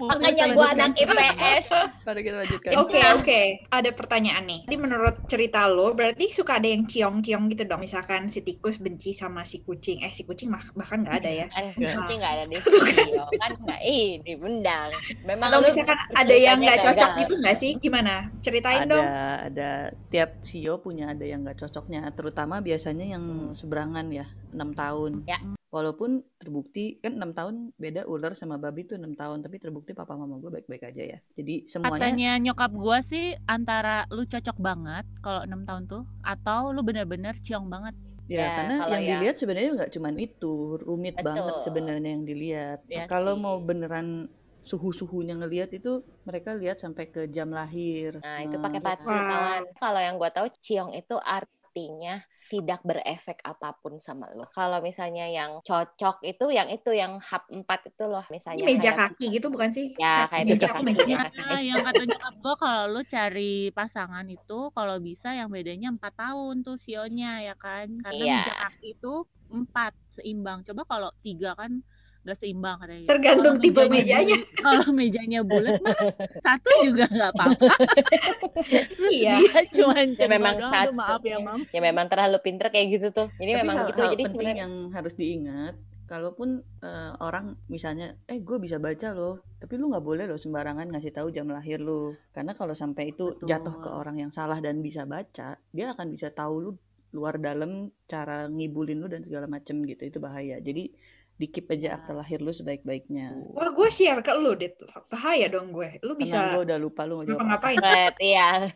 makanya 0.00 0.44
kita 0.50 0.56
gue 0.56 0.66
anak 0.66 0.92
IPS 0.96 1.64
Mari 2.04 2.20
kita 2.20 2.36
lanjutkan. 2.44 2.70
Oke 2.80 3.00
oke, 3.16 3.40
ada 3.72 3.90
pertanyaan 3.94 4.44
nih. 4.44 4.60
Jadi 4.68 4.76
menurut 4.76 5.14
cerita 5.26 5.64
lo, 5.68 5.92
berarti 5.96 6.28
suka 6.30 6.60
ada 6.60 6.68
yang 6.68 6.84
ciong-ciong 6.84 7.48
gitu 7.52 7.64
dong. 7.64 7.80
Misalkan 7.80 8.23
si 8.26 8.40
tikus 8.40 8.76
benci 8.76 9.10
sama 9.10 9.42
si 9.42 9.60
kucing. 9.60 10.00
Eh 10.00 10.10
si 10.10 10.22
kucing 10.22 10.48
mah 10.48 10.62
bahkan 10.72 11.00
nggak 11.00 11.16
ada 11.18 11.30
ya. 11.30 11.46
kan 11.48 11.70
kucing 11.74 12.18
nggak 12.18 12.34
ada 12.36 12.44
di 12.44 12.56
studio 12.62 13.24
kan 13.34 13.50
nggak 13.56 13.80
ih 13.82 14.06
diundang 14.20 14.90
memang 15.22 15.48
Atau 15.48 15.60
misalkan 15.62 15.98
ada 16.10 16.34
yang 16.34 16.58
nggak 16.58 16.78
cocok 16.80 17.10
gagal. 17.10 17.20
gitu 17.22 17.34
nggak 17.38 17.56
sih? 17.56 17.72
Gimana? 17.76 18.14
Ceritain 18.40 18.84
ada 18.84 18.90
dong. 18.90 19.04
ada 19.48 19.70
tiap 20.08 20.30
sio 20.42 20.78
punya 20.78 21.10
ada 21.10 21.24
yang 21.24 21.42
nggak 21.42 21.58
cocoknya 21.58 22.06
terutama 22.10 22.58
biasanya 22.58 23.04
yang 23.04 23.24
seberangan 23.52 24.06
ya 24.08 24.24
enam 24.52 24.70
tahun 24.70 25.26
Ya. 25.26 25.42
walaupun 25.68 26.22
terbukti 26.38 27.02
kan 27.02 27.18
enam 27.18 27.34
tahun 27.34 27.74
beda 27.74 28.06
ular 28.06 28.32
sama 28.32 28.54
babi 28.54 28.86
tuh 28.86 28.94
enam 28.94 29.12
tahun 29.12 29.42
tapi 29.42 29.58
terbukti 29.58 29.90
papa 29.90 30.14
mama 30.14 30.38
gue 30.38 30.46
baik-baik 30.48 30.86
aja 30.86 31.02
ya 31.02 31.18
jadi 31.34 31.66
semuanya 31.66 31.98
Katanya 31.98 32.30
nyokap 32.38 32.70
gue 32.70 32.98
sih 33.02 33.26
antara 33.44 34.06
lu 34.08 34.22
cocok 34.22 34.54
banget 34.58 35.02
kalau 35.18 35.42
enam 35.42 35.64
tahun 35.64 35.82
tuh, 35.84 36.02
atau 36.22 36.70
lu 36.70 36.80
bener-bener 36.80 37.34
ciong 37.34 37.66
banget. 37.66 37.96
Ya, 38.26 38.36
Ya, 38.40 38.48
karena 38.56 38.74
kalau 38.80 38.90
yang 38.94 39.02
yang- 39.04 39.10
dilihat 39.20 39.36
sebenarnya 39.40 39.70
nggak 39.76 39.92
cuman 39.96 40.14
itu 40.18 40.54
rumit 40.80 41.16
banget 41.20 41.44
Betul. 41.46 41.64
sebenarnya 41.66 42.10
yang 42.16 42.24
dilihat 42.24 42.78
Ya 42.88 43.04
kalau 43.06 43.34
sih. 43.36 43.42
mau 43.44 43.56
beneran 43.60 44.08
suhu-suhunya 44.64 45.36
ngelihat 45.36 45.70
itu 45.76 46.00
mereka 46.24 46.56
lihat 46.56 46.80
sampai 46.80 47.12
ke 47.12 47.28
jam 47.28 47.52
lahir. 47.52 48.16
Nah, 48.24 48.40
itu 48.40 48.56
Nah, 48.56 48.64
pakai 48.64 48.80
gitu. 48.80 48.86
pantauan. 49.04 49.62
Kalau 49.76 50.00
yang 50.00 50.16
gue 50.16 50.30
tahu 50.32 50.48
ciong 50.56 50.90
itu 50.96 51.16
artinya 51.74 52.22
tidak 52.46 52.86
berefek 52.86 53.42
apa 53.42 53.74
pun 53.82 53.98
sama 53.98 54.30
lo. 54.30 54.46
Kalau 54.54 54.78
misalnya 54.78 55.26
yang 55.26 55.58
cocok 55.66 56.22
itu 56.22 56.44
yang 56.54 56.70
itu 56.70 56.94
yang 56.94 57.18
hub 57.18 57.42
4 57.50 57.90
itu 57.90 58.04
loh 58.06 58.22
Ini 58.22 58.30
misalnya 58.30 58.62
meja 58.62 58.90
kayak 58.94 58.94
kaki 58.94 59.24
gitu 59.34 59.46
bukan 59.50 59.70
sih? 59.74 59.86
ya 59.98 60.30
kayak 60.30 60.46
meja 60.46 60.68
kaki, 60.70 60.82
meja 60.86 61.02
kaki. 61.02 61.14
kaki. 61.18 61.40
Nah, 61.42 61.58
yang 61.66 61.80
kata 61.82 62.02
nyokap 62.06 62.34
gue 62.38 62.54
kalau 62.62 62.82
lu 62.94 63.00
cari 63.02 63.52
pasangan 63.74 64.26
itu 64.30 64.58
kalau 64.70 64.96
bisa 65.02 65.34
yang 65.34 65.50
bedanya 65.50 65.90
empat 65.90 66.14
tahun 66.14 66.62
tuh 66.62 66.78
sionya 66.78 67.42
ya 67.42 67.54
kan 67.58 67.90
karena 68.04 68.22
Iya. 68.22 68.38
meja 68.38 68.54
kaki 68.54 68.94
itu 68.94 69.12
empat 69.50 69.92
seimbang 70.06 70.62
coba 70.66 70.82
kalau 70.86 71.10
tiga 71.26 71.58
kan 71.58 71.82
gak 72.24 72.36
seimbang 72.36 72.76
katanya 72.76 73.04
Tergantung 73.06 73.54
Kalau 73.54 73.62
tipe 73.62 73.82
mejanya 73.84 74.32
mejanya. 74.34 74.36
kalau 74.58 74.88
mejanya 74.90 75.40
bulat 75.40 75.76
mah 75.78 75.98
satu 76.40 76.70
juga 76.82 77.04
nggak 77.06 77.30
apa-apa 77.30 77.68
Iya. 79.12 79.34
dia 79.40 79.60
cuma 79.70 79.94
Ya, 80.00 80.26
memang 80.26 80.54
doang 80.56 80.72
satu. 80.72 80.92
maaf 80.92 81.22
ya 81.22 81.38
mam 81.38 81.60
Ya 81.68 81.80
memang 81.80 82.06
terlalu 82.08 82.38
pinter 82.40 82.68
kayak 82.68 82.86
gitu 82.90 83.08
tuh. 83.10 83.28
Jadi 83.36 83.52
Tapi 83.52 83.60
memang 83.60 83.76
hal, 83.76 83.86
gitu. 83.88 84.00
hal 84.00 84.10
Jadi 84.10 84.22
penting 84.24 84.32
sebenarnya 84.32 84.62
yang 84.62 84.74
harus 84.90 85.14
diingat, 85.14 85.74
kalaupun 86.04 86.48
eh, 86.80 87.12
orang 87.18 87.56
misalnya, 87.66 88.16
eh 88.24 88.38
gue 88.38 88.56
bisa 88.58 88.76
baca 88.78 89.12
loh, 89.12 89.34
tapi 89.56 89.74
lu 89.74 89.88
nggak 89.88 90.04
boleh 90.04 90.24
loh 90.24 90.36
sembarangan 90.36 90.86
ngasih 90.90 91.12
tahu 91.12 91.28
jam 91.28 91.48
lahir 91.48 91.78
lu, 91.78 92.00
karena 92.30 92.52
kalau 92.52 92.72
sampai 92.72 93.10
itu 93.10 93.36
jatuh 93.40 93.74
ke 93.74 93.88
Betul. 93.88 94.00
orang 94.00 94.16
yang 94.18 94.30
salah 94.30 94.60
dan 94.60 94.80
bisa 94.80 95.04
baca, 95.04 95.56
dia 95.58 95.86
akan 95.90 96.06
bisa 96.08 96.28
tahu 96.30 96.54
lu 96.60 96.70
luar 97.10 97.38
dalam 97.38 97.88
cara 98.04 98.44
ngibulin 98.46 98.98
lu 98.98 99.06
dan 99.06 99.22
segala 99.22 99.46
macem 99.46 99.80
gitu, 99.82 100.02
itu 100.02 100.18
bahaya. 100.18 100.58
Jadi 100.58 100.90
di 101.34 101.50
keep 101.50 101.66
aja 101.66 101.98
akte 101.98 102.14
lahir 102.14 102.38
lu 102.38 102.54
sebaik-baiknya. 102.54 103.34
Wah, 103.50 103.74
gue 103.74 103.88
share 103.90 104.22
ke 104.22 104.30
lu, 104.38 104.54
Dit. 104.54 104.78
Bahaya 105.10 105.50
dong 105.50 105.74
gue. 105.74 105.98
Lu 106.06 106.14
bisa 106.14 106.54
gue 106.54 106.62
udah 106.62 106.78
lupa 106.78 107.02
lu 107.10 107.20
mau 107.20 107.26
jawab. 107.26 107.58
Red, 107.58 108.14
iya. 108.22 108.70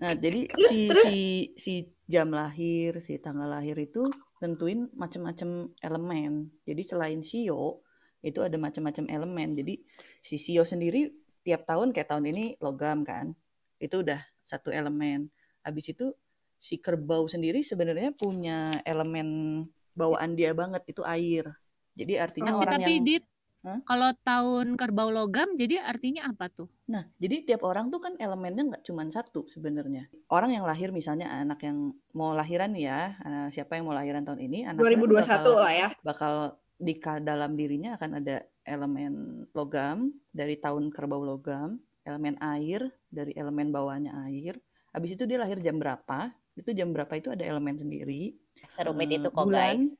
Nah, 0.00 0.16
jadi 0.16 0.48
Terus- 0.56 0.70
si 0.72 0.78
terus? 0.88 1.04
si 1.04 1.16
si 1.60 1.74
jam 2.08 2.32
lahir, 2.32 2.96
si 3.04 3.20
tanggal 3.20 3.48
lahir 3.48 3.76
itu 3.76 4.08
tentuin 4.40 4.88
macam-macam 4.96 5.68
elemen. 5.84 6.48
Jadi 6.64 6.82
selain 6.84 7.20
sio, 7.20 7.84
itu 8.24 8.40
ada 8.40 8.56
macam-macam 8.56 9.04
elemen. 9.12 9.52
Jadi 9.52 9.84
si 10.24 10.40
sio 10.40 10.64
sendiri 10.64 11.12
tiap 11.44 11.68
tahun 11.68 11.92
kayak 11.92 12.08
tahun 12.08 12.24
ini 12.32 12.56
logam 12.64 13.04
kan. 13.04 13.36
Itu 13.76 14.00
udah 14.00 14.20
satu 14.48 14.72
elemen. 14.72 15.28
Habis 15.60 15.92
itu 15.92 16.08
si 16.56 16.80
kerbau 16.80 17.28
sendiri 17.28 17.60
sebenarnya 17.60 18.16
punya 18.16 18.80
elemen 18.88 19.60
bawaan 19.92 20.32
dia 20.40 20.56
banget 20.56 20.88
itu 20.88 21.04
air. 21.04 21.52
Jadi 21.92 22.12
artinya 22.16 22.56
Oh, 22.56 22.60
orang 22.64 22.80
tapi 22.80 22.92
yang 22.98 23.04
dit 23.04 23.24
Hah? 23.62 23.78
kalau 23.86 24.10
tahun 24.26 24.74
kerbau 24.74 25.14
logam 25.14 25.54
jadi 25.54 25.86
artinya 25.86 26.26
apa 26.26 26.50
tuh 26.50 26.66
Nah, 26.90 27.06
jadi 27.16 27.46
tiap 27.46 27.62
orang 27.64 27.88
tuh 27.88 28.02
kan 28.02 28.18
elemennya 28.20 28.68
nggak 28.68 28.84
cuma 28.84 29.06
satu 29.08 29.48
sebenarnya. 29.48 30.12
Orang 30.28 30.52
yang 30.52 30.68
lahir 30.68 30.92
misalnya 30.92 31.32
anak 31.32 31.64
yang 31.64 31.96
mau 32.12 32.36
lahiran 32.36 32.76
ya, 32.76 33.16
eh, 33.24 33.48
siapa 33.48 33.80
yang 33.80 33.88
mau 33.88 33.96
lahiran 33.96 34.28
tahun 34.28 34.44
ini, 34.44 34.68
anaknya 34.68 34.92
2021 34.92 35.24
bakal, 35.24 35.54
lah 35.56 35.72
ya. 35.72 35.88
bakal 36.04 36.34
di 36.76 36.94
dalam 37.00 37.56
dirinya 37.56 37.96
akan 37.96 38.20
ada 38.20 38.44
elemen 38.66 39.46
logam 39.56 40.12
dari 40.34 40.60
tahun 40.60 40.92
kerbau 40.92 41.24
logam, 41.24 41.80
elemen 42.04 42.36
air 42.42 42.92
dari 43.08 43.32
elemen 43.38 43.72
bawahnya 43.72 44.12
air. 44.28 44.58
Habis 44.92 45.16
itu 45.16 45.24
dia 45.24 45.40
lahir 45.40 45.62
jam 45.64 45.80
berapa? 45.80 46.34
Itu 46.52 46.76
jam 46.76 46.92
berapa 46.92 47.16
itu 47.16 47.32
ada 47.32 47.46
elemen 47.46 47.80
sendiri. 47.80 48.36
Serumit 48.76 49.08
Eh, 49.08 49.16
itu 49.16 49.28
kok 49.32 49.48
bulan, 49.48 49.80
guys. 49.80 49.96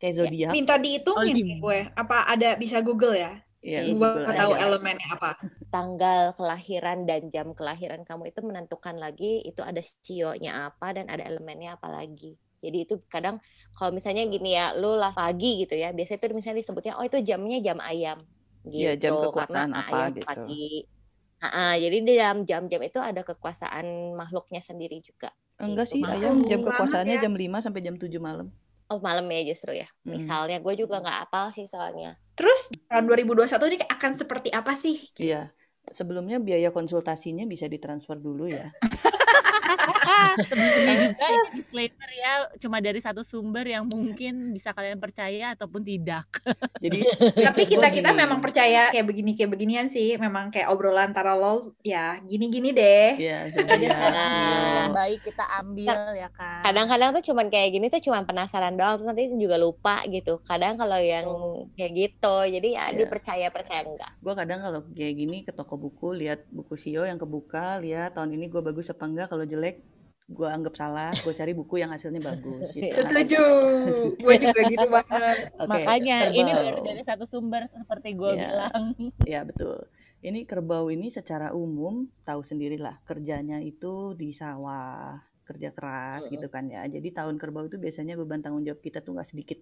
Kayak 0.00 0.12
Ya, 0.12 0.18
zodiak. 0.18 0.50
Minta 0.50 0.74
dihitungin 0.76 1.36
nih 1.36 1.58
gue. 1.60 1.78
Apa 1.94 2.24
ada 2.26 2.56
bisa 2.56 2.80
Google 2.80 3.14
ya? 3.14 3.32
Ya, 3.60 3.84
Iya, 3.84 3.92
Gue 3.92 4.08
tahu 4.24 4.56
aja. 4.56 4.64
elemennya 4.66 5.08
apa. 5.12 5.36
Tanggal 5.68 6.32
kelahiran 6.32 7.04
dan 7.04 7.28
jam 7.28 7.52
kelahiran 7.52 8.00
kamu 8.02 8.32
itu 8.32 8.40
menentukan 8.40 8.96
lagi 8.96 9.44
itu 9.44 9.60
ada 9.60 9.78
sionya 10.00 10.72
apa 10.72 10.96
dan 10.96 11.06
ada 11.06 11.20
elemennya 11.22 11.76
apa 11.76 11.92
lagi. 11.92 12.34
Jadi 12.60 12.88
itu 12.88 12.94
kadang 13.08 13.36
kalau 13.72 13.92
misalnya 13.92 14.24
gini 14.24 14.56
ya, 14.56 14.72
lu 14.72 14.96
lah 14.96 15.12
pagi 15.12 15.64
gitu 15.64 15.76
ya, 15.76 15.92
biasanya 15.92 16.18
itu 16.18 16.32
misalnya 16.32 16.58
disebutnya 16.60 16.92
oh 16.96 17.04
itu 17.04 17.20
jamnya 17.20 17.60
jam 17.60 17.78
ayam 17.80 18.18
gitu. 18.64 18.80
Iya, 18.80 18.92
jam 18.96 19.12
karena 19.12 19.24
kekuasaan 19.28 19.70
apa 19.76 19.92
ayam 19.92 20.10
gitu. 20.16 20.24
pagi. 20.24 20.68
Ah, 21.40 21.48
ah, 21.48 21.72
jadi 21.76 21.96
di 22.00 22.12
dalam 22.16 22.38
jam-jam 22.44 22.80
itu 22.80 23.00
ada 23.00 23.20
kekuasaan 23.24 24.12
makhluknya 24.12 24.60
sendiri 24.60 25.00
juga. 25.00 25.32
Enggak 25.56 25.88
Gitu. 25.88 26.00
sih, 26.00 26.02
ayam 26.04 26.44
jam 26.44 26.60
kekuasaannya 26.60 27.16
ya. 27.16 27.22
jam 27.24 27.32
5 27.32 27.60
sampai 27.60 27.80
jam 27.80 27.96
7 27.96 28.20
malam. 28.20 28.48
Oh 28.90 28.98
malam 28.98 29.30
ya 29.30 29.54
justru 29.54 29.78
ya. 29.78 29.86
Mm. 30.02 30.10
Misalnya 30.18 30.58
gue 30.58 30.74
juga 30.74 30.98
nggak 30.98 31.18
apal 31.30 31.54
sih 31.54 31.70
soalnya. 31.70 32.18
Terus 32.34 32.74
tahun 32.90 33.06
2021 33.06 33.46
ini 33.70 33.86
akan 33.86 34.12
seperti 34.18 34.48
apa 34.50 34.74
sih? 34.74 34.98
Iya. 35.14 35.54
Sebelumnya 35.90 36.42
biaya 36.42 36.74
konsultasinya 36.74 37.46
bisa 37.46 37.70
ditransfer 37.70 38.18
dulu 38.18 38.50
ya. 38.50 38.74
sebelumnya 40.40 40.94
juga 40.98 41.24
ini 41.26 41.48
disclaimer 41.56 42.10
ya 42.12 42.32
cuma 42.58 42.78
dari 42.78 42.98
satu 42.98 43.22
sumber 43.22 43.64
yang 43.64 43.86
mungkin 43.86 44.50
bisa 44.50 44.70
kalian 44.70 44.98
percaya 44.98 45.54
ataupun 45.54 45.82
tidak 45.82 46.26
Jadi 46.84 47.04
Tapi 47.36 47.62
kita 47.68 47.92
kita 47.92 48.10
gini. 48.10 48.20
memang 48.24 48.40
percaya 48.40 48.88
kayak 48.88 49.04
begini 49.04 49.36
kayak 49.36 49.50
beginian 49.52 49.86
sih. 49.86 50.16
Memang 50.16 50.48
kayak 50.48 50.72
obrolan 50.72 51.12
antara 51.12 51.36
lol 51.36 51.60
ya 51.82 52.16
gini-gini 52.22 52.72
deh. 52.72 53.20
ya 53.20 53.44
sio. 53.46 53.60
yang 53.60 54.92
baik 54.92 55.20
kita 55.20 55.44
ambil 55.60 55.92
ya 56.16 56.28
kan 56.32 56.62
Kadang-kadang 56.64 57.10
tuh 57.12 57.24
cuman 57.30 57.46
kayak 57.52 57.68
gini 57.72 57.86
tuh 57.88 58.00
cuman 58.00 58.24
penasaran 58.24 58.74
doang 58.74 58.96
terus 58.96 59.08
nanti 59.08 59.28
juga 59.30 59.60
lupa 59.60 60.00
gitu. 60.08 60.40
Kadang 60.42 60.80
kalau 60.80 60.96
yang 60.96 61.26
kayak 61.74 61.92
gitu, 61.92 62.36
jadi 62.48 62.68
ya 62.70 62.84
Iya. 62.90 62.96
dipercaya 63.04 63.46
percaya 63.52 63.84
enggak. 63.84 64.12
Gue 64.18 64.34
kadang 64.34 64.60
kalau 64.60 64.80
kayak 64.90 65.14
gini 65.14 65.44
ke 65.44 65.52
toko 65.52 65.76
buku 65.76 66.16
lihat 66.16 66.48
buku 66.48 66.74
sio 66.74 67.04
yang 67.04 67.20
kebuka, 67.20 67.76
lihat 67.78 68.16
tahun 68.16 68.34
ini 68.34 68.48
gue 68.48 68.62
bagus 68.62 68.88
apa 68.88 69.04
enggak. 69.04 69.28
Kalau 69.28 69.44
jelek 69.60 69.76
gue 70.30 70.46
anggap 70.46 70.78
salah, 70.78 71.10
gue 71.10 71.34
cari 71.34 71.52
buku 71.52 71.82
yang 71.82 71.90
hasilnya 71.90 72.22
bagus. 72.22 72.70
Gitu. 72.70 72.86
Setuju. 72.94 73.42
gue 74.14 74.34
juga 74.38 74.60
gitu 74.62 74.86
banget. 74.86 75.36
Oke, 75.58 75.66
makanya 75.66 76.30
ini 76.30 76.46
kerbau. 76.46 76.64
baru 76.70 76.78
dari 76.86 77.02
satu 77.02 77.24
sumber 77.26 77.66
seperti 77.66 78.14
gue 78.14 78.38
Iya. 78.38 78.46
bilang 78.46 78.84
Ya 79.26 79.40
betul. 79.42 79.90
Ini 80.22 80.46
kerbau 80.46 80.86
ini 80.86 81.10
secara 81.10 81.50
umum 81.50 82.06
tahu 82.22 82.46
sendirilah 82.46 83.02
kerjanya 83.02 83.58
itu 83.58 84.14
di 84.14 84.30
sawah, 84.30 85.18
kerja 85.42 85.74
keras 85.74 86.24
Mm-mm. 86.24 86.34
gitu 86.38 86.46
kan 86.46 86.70
ya. 86.70 86.86
Jadi 86.86 87.10
tahun 87.10 87.34
kerbau 87.34 87.66
itu 87.66 87.82
biasanya 87.82 88.14
beban 88.14 88.38
tanggung 88.38 88.62
jawab 88.62 88.78
kita 88.78 89.02
tuh 89.02 89.18
nggak 89.18 89.26
sedikit. 89.26 89.58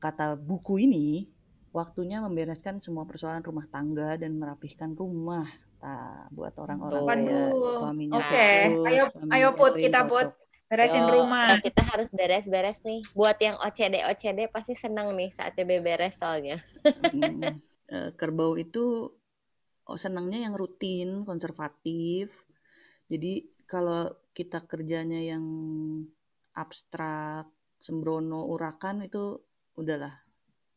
Kata 0.00 0.32
buku 0.32 0.80
ini, 0.80 1.28
waktunya 1.76 2.24
membereskan 2.24 2.80
semua 2.80 3.04
persoalan 3.04 3.44
rumah 3.44 3.68
tangga 3.68 4.16
dan 4.16 4.32
merapihkan 4.32 4.96
rumah. 4.96 5.44
Nah, 5.80 6.28
buat 6.28 6.54
orang-orang 6.60 7.02
Waduh. 7.08 7.80
suaminya 7.80 8.20
Oke, 8.20 8.48
Put, 8.52 8.86
ayo 8.92 9.04
suaminya 9.08 9.32
ayo 9.32 9.48
put 9.56 9.72
kita 9.80 10.00
put 10.04 10.28
beresin 10.70 11.02
Yo, 11.02 11.12
rumah. 11.18 11.58
kita 11.58 11.82
harus 11.82 12.08
beres-beres 12.12 12.78
nih. 12.86 13.00
Buat 13.16 13.38
yang 13.42 13.56
OCD 13.58 14.06
OCD 14.06 14.46
pasti 14.52 14.76
seneng 14.76 15.16
nih 15.16 15.32
saatnya 15.34 15.64
beberes 15.66 16.14
soalnya. 16.16 16.58
Mm. 17.12 17.42
Eh, 17.90 18.14
kerbau 18.14 18.54
itu 18.54 19.10
oh, 19.82 19.98
senangnya 19.98 20.46
yang 20.46 20.54
rutin, 20.54 21.26
konservatif. 21.26 22.30
Jadi 23.10 23.50
kalau 23.66 24.06
kita 24.30 24.62
kerjanya 24.62 25.18
yang 25.18 25.42
abstrak, 26.54 27.50
sembrono, 27.82 28.46
urakan 28.46 29.10
itu 29.10 29.42
udahlah 29.74 30.22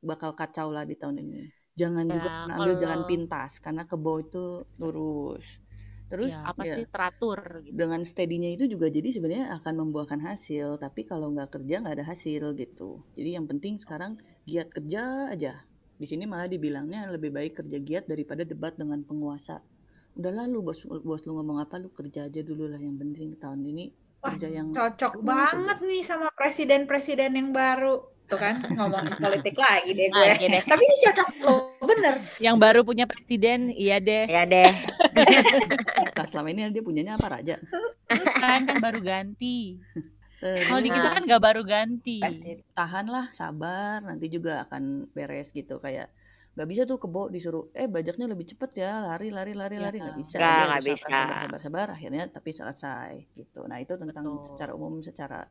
bakal 0.01 0.33
kacau 0.33 0.74
lah 0.74 0.89
di 0.89 0.98
tahun 0.98 1.22
ini. 1.22 1.53
Jangan 1.73 2.05
juga 2.05 2.29
Ya, 2.29 2.37
kena 2.45 2.53
ambil 2.53 2.73
jalan 2.77 2.93
kalau- 3.01 3.09
pintas 3.09 3.51
karena 3.57 3.83
kerbau 3.89 4.17
itu 4.21 4.43
lurus. 4.77 5.45
Terus 6.13 6.29
ya 6.29 6.45
apa 6.45 6.61
ya, 6.61 6.77
sih 6.77 6.85
teratur 6.85 7.41
gitu 7.65 7.73
dengan 7.73 8.05
steady-nya 8.05 8.53
itu 8.53 8.69
juga 8.69 8.85
jadi 8.85 9.09
sebenarnya 9.09 9.49
akan 9.57 9.73
membuahkan 9.81 10.21
hasil, 10.21 10.77
tapi 10.77 11.09
kalau 11.09 11.33
nggak 11.33 11.49
kerja 11.57 11.81
nggak 11.81 11.95
ada 11.97 12.05
hasil 12.05 12.53
gitu. 12.53 13.01
Jadi 13.17 13.29
yang 13.33 13.49
penting 13.49 13.81
sekarang 13.81 14.21
giat 14.45 14.69
kerja 14.69 15.33
aja. 15.33 15.65
Di 15.97 16.05
sini 16.05 16.29
malah 16.29 16.45
dibilangnya 16.45 17.09
lebih 17.09 17.33
baik 17.33 17.65
kerja 17.65 17.77
giat 17.81 18.05
daripada 18.05 18.45
debat 18.45 18.77
dengan 18.77 19.01
penguasa. 19.01 19.65
Udahlah 20.13 20.45
lu 20.45 20.61
bos 20.61 20.85
bos 20.85 21.25
lu 21.25 21.33
ngomong 21.33 21.57
apa 21.57 21.81
lu 21.81 21.89
kerja 21.89 22.29
aja 22.29 22.45
dulu 22.45 22.69
lah 22.69 22.77
yang 22.77 22.93
penting 23.01 23.33
tahun 23.41 23.65
ini 23.65 23.89
Wah, 24.21 24.37
kerja 24.37 24.47
yang 24.53 24.69
Cocok 24.69 25.17
banget 25.25 25.81
nih 25.81 26.05
sama 26.05 26.29
presiden-presiden 26.37 27.33
yang 27.33 27.49
baru. 27.49 28.12
Tuh 28.25 28.35
kan 28.35 28.55
ngomongin 28.69 29.13
politik 29.15 29.55
lagi 29.55 29.91
deh 29.91 30.07
gue. 30.07 30.25
Lagi 30.25 30.45
deh. 30.47 30.63
Tapi 30.63 30.81
ini 30.81 30.95
cocok 31.01 31.27
loh, 31.41 31.59
bener. 31.81 32.15
yang 32.37 32.55
baru 32.55 32.81
punya 32.81 33.03
presiden 33.03 33.69
iya 33.69 33.97
deh 33.97 34.25
Ya 34.25 34.43
deh. 34.43 34.71
nah 36.15 36.25
selama 36.25 36.49
ini 36.49 36.69
dia 36.69 36.81
punyanya 36.81 37.13
apa 37.13 37.27
raja. 37.31 37.55
kan 38.35 38.63
kan 38.63 38.77
baru 38.79 38.99
ganti 38.99 39.79
Eh, 40.39 40.59
kalau 40.61 40.83
di 40.83 40.91
kita 40.91 41.07
kan 41.09 41.23
nggak 41.23 41.39
baru 41.41 41.63
ganti 41.63 42.19
tahanlah 42.69 43.31
sabar 43.31 44.03
nanti 44.03 44.27
juga 44.27 44.67
akan 44.67 45.07
beres 45.09 45.49
gitu 45.49 45.79
kayak 45.79 46.11
nggak 46.53 46.67
bisa 46.67 46.81
tuh 46.83 46.99
kebo 46.99 47.31
disuruh 47.31 47.71
eh 47.71 47.87
bajaknya 47.87 48.27
lebih 48.27 48.45
cepet 48.45 48.75
ya 48.77 49.07
lari 49.07 49.31
lari 49.31 49.55
lari 49.55 49.79
Ya, 49.79 49.81
lari 49.81 49.97
nggak 49.97 50.17
bisa 50.19 50.35
nggak, 50.35 50.51
nggak 50.51 50.67
harus 50.67 50.83
sabar, 50.83 50.97
bisa. 50.99 51.07
sabar 51.07 51.37
sabar 51.39 51.59
sabar 51.63 51.87
akhirnya 51.95 52.23
tapi 52.27 52.49
selesai 52.51 53.11
gitu 53.33 53.63
nah 53.65 53.79
itu 53.79 53.95
tentang 53.95 54.19
Betul. 54.19 54.45
secara 54.45 54.71
umum 54.75 54.99
secara 54.99 55.47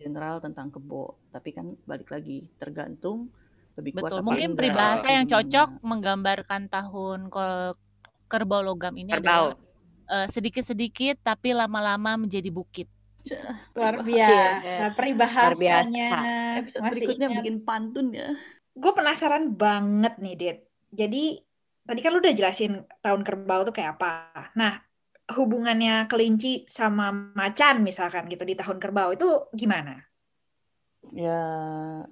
general 0.00 0.40
tentang 0.40 0.68
kebo 0.68 1.20
tapi 1.28 1.52
kan 1.52 1.76
balik 1.84 2.08
lagi 2.08 2.48
tergantung 2.56 3.28
lebih 3.76 3.94
kuat 3.94 4.10
Betul. 4.10 4.20
Mungkin 4.24 4.48
enggak, 4.50 4.58
peribahasa 4.58 5.08
yang 5.10 5.24
gimana. 5.24 5.34
cocok 5.36 5.68
menggambarkan 5.80 6.62
tahun 6.66 7.18
ke- 7.28 7.76
kerbau 8.26 8.62
logam 8.62 8.94
ini 8.94 9.10
Kerbau. 9.10 9.52
adalah 9.52 9.68
eh, 10.10 10.26
sedikit-sedikit 10.26 11.20
tapi 11.20 11.52
lama-lama 11.52 12.18
menjadi 12.18 12.50
bukit. 12.50 12.90
Luar 13.76 14.00
Peribahasa. 14.00 14.64
biasa. 14.64 14.84
Peribahasanya. 14.96 16.08
Episode 16.58 16.82
Masih 16.82 16.92
berikutnya 16.96 17.28
ingat. 17.28 17.38
bikin 17.38 17.56
pantun 17.62 18.06
ya. 18.10 18.28
Gue 18.72 18.90
penasaran 18.90 19.52
banget 19.52 20.16
nih, 20.18 20.34
Dit. 20.34 20.58
Jadi, 20.90 21.38
tadi 21.84 22.00
kan 22.00 22.10
lu 22.10 22.18
udah 22.18 22.32
jelasin 22.32 22.72
tahun 22.98 23.22
kerbau 23.22 23.62
tuh 23.62 23.70
kayak 23.70 24.00
apa. 24.00 24.10
Nah, 24.56 24.82
hubungannya 25.34 26.06
kelinci 26.06 26.66
sama 26.66 27.10
macan 27.12 27.82
misalkan 27.82 28.26
gitu 28.26 28.42
di 28.42 28.54
tahun 28.54 28.78
kerbau 28.78 29.14
itu 29.14 29.48
gimana? 29.54 29.98
Ya, 31.10 31.40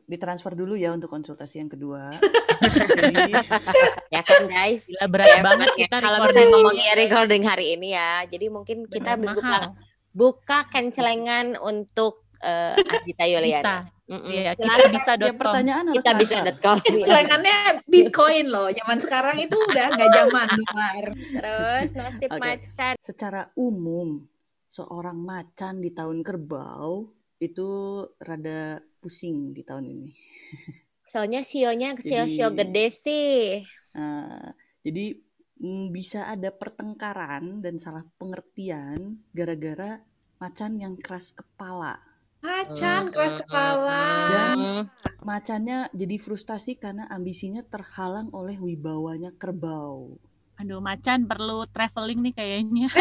ditransfer 0.08 0.56
dulu 0.56 0.72
ya 0.74 0.90
untuk 0.90 1.12
konsultasi 1.12 1.60
yang 1.60 1.70
kedua. 1.70 2.08
Jadi, 2.98 3.30
Ya 4.14 4.24
kan 4.24 4.48
guys. 4.48 4.88
Gila 4.88 5.06
berat 5.06 5.28
Ya, 5.28 5.44
banget 5.44 5.68
makanya 5.70 5.86
kita 5.86 5.96
kalau 6.00 6.16
recording. 6.18 6.26
misalnya 6.32 6.48
ngomongnya 6.56 6.92
recording 6.96 7.42
hari 7.44 7.66
ini 7.76 7.88
ya. 7.92 8.12
Jadi 8.26 8.46
mungkin 8.48 8.78
kita 8.88 9.12
buka 9.14 9.76
buka 10.10 10.58
kencelengan 10.72 11.60
untuk 11.60 12.24
Agita 12.40 13.04
Kita. 13.04 13.24
Yuliana. 13.28 13.76
Iya, 14.08 14.56
Silakan. 14.56 14.64
kita 14.72 14.86
bisa 14.88 15.12
ya 15.20 15.32
pertanyaan 15.36 15.84
harus 15.92 16.00
Kita 16.00 16.12
bisa 16.16 16.36
transfer. 16.40 16.64
com. 16.64 16.78
Celengannya 17.12 17.58
Bitcoin 17.84 18.46
loh. 18.48 18.68
Zaman 18.72 18.98
sekarang 19.04 19.36
itu 19.36 19.52
udah 19.52 19.86
nggak 19.92 20.10
zaman 20.16 20.48
dolar. 20.48 21.04
Terus 21.12 21.88
nasib 21.92 22.30
Oke. 22.32 22.40
macan. 22.40 22.94
Secara 23.04 23.42
umum, 23.52 24.24
seorang 24.72 25.18
macan 25.20 25.84
di 25.84 25.92
tahun 25.92 26.24
kerbau 26.24 27.12
itu 27.36 27.68
rada 28.16 28.80
pusing 28.98 29.52
di 29.52 29.60
tahun 29.60 29.84
ini. 29.92 30.10
Soalnya 31.04 31.44
sionya 31.44 31.92
sio-sio 32.00 32.48
Jadi- 32.48 32.56
gede 32.64 32.86
sih. 32.90 33.38
Nah, 33.92 34.56
jadi 34.80 35.20
mm, 35.60 35.92
bisa 35.92 36.32
ada 36.32 36.48
pertengkaran 36.48 37.60
dan 37.60 37.76
salah 37.76 38.08
pengertian 38.16 39.20
gara-gara 39.36 40.00
macan 40.40 40.80
yang 40.80 40.94
keras 40.96 41.36
kepala. 41.36 42.07
Macan 42.38 43.10
keras 43.10 43.42
kepala. 43.42 44.04
Dan 44.30 44.58
macannya 45.26 45.90
jadi 45.90 46.16
frustasi 46.22 46.78
karena 46.78 47.10
ambisinya 47.10 47.66
terhalang 47.66 48.30
oleh 48.30 48.56
wibawanya 48.62 49.34
kerbau. 49.34 50.18
Aduh, 50.58 50.82
macan 50.82 51.26
perlu 51.26 51.66
traveling 51.70 52.30
nih 52.30 52.34
kayaknya. 52.34 52.88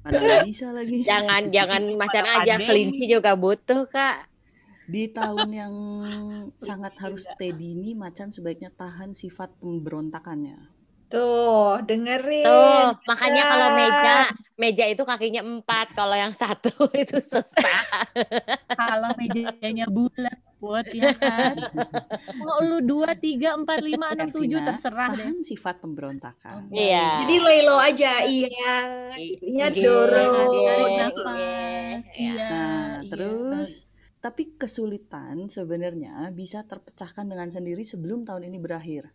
Mana 0.00 0.42
bisa 0.48 0.72
lagi. 0.72 1.04
jangan 1.04 1.52
jangan 1.52 1.82
macan 1.92 2.24
aja 2.24 2.56
kelinci 2.56 3.04
juga 3.04 3.36
butuh 3.36 3.84
kak. 3.84 4.32
Di 4.90 5.06
tahun 5.12 5.48
yang 5.54 5.74
sangat 6.58 6.98
harus 6.98 7.28
steady 7.28 7.78
ini, 7.78 7.94
macan 7.94 8.34
sebaiknya 8.34 8.74
tahan 8.74 9.14
sifat 9.14 9.54
pemberontakannya. 9.62 10.79
Tuh, 11.10 11.82
dengerin. 11.90 12.46
Tuh 12.46 12.94
makanya 13.02 13.42
kalau 13.50 13.68
meja 13.74 14.14
meja 14.54 14.84
itu 14.86 15.02
kakinya 15.02 15.42
empat, 15.42 15.90
kalau 15.98 16.14
yang 16.14 16.30
satu 16.30 16.70
itu 17.02 17.18
susah. 17.18 17.82
Kalau 18.78 19.10
mejanya 19.18 19.90
bulat, 19.90 20.38
buat 20.62 20.86
ya 20.94 21.10
kan. 21.18 21.58
Mau 22.38 22.62
lu 22.62 22.78
dua, 22.84 23.18
tiga, 23.18 23.58
empat, 23.58 23.82
lima, 23.82 24.14
enam, 24.14 24.30
tujuh 24.30 24.62
terserah 24.62 25.18
deh. 25.18 25.42
Sifat 25.42 25.82
pemberontakan. 25.82 26.70
Iya. 26.70 27.26
Jadi 27.26 27.34
lay 27.42 27.60
low 27.66 27.80
aja. 27.82 28.22
Iya. 28.22 28.76
gitu. 29.18 29.44
Iya, 29.50 29.66
Iya, 29.74 29.82
dorong. 29.82 30.52
Tarik 30.62 30.86
Iya, 30.86 31.00
nafas. 31.02 31.36
iya. 31.36 31.50
Iya. 32.14 32.32
Nah, 32.46 32.92
iya. 33.02 33.10
terus 33.10 33.70
tapi 34.20 34.52
kesulitan 34.60 35.48
sebenarnya 35.48 36.28
bisa 36.36 36.60
terpecahkan 36.68 37.24
dengan 37.24 37.48
sendiri 37.48 37.82
sebelum 37.88 38.28
tahun 38.28 38.52
ini 38.52 38.60
berakhir. 38.60 39.10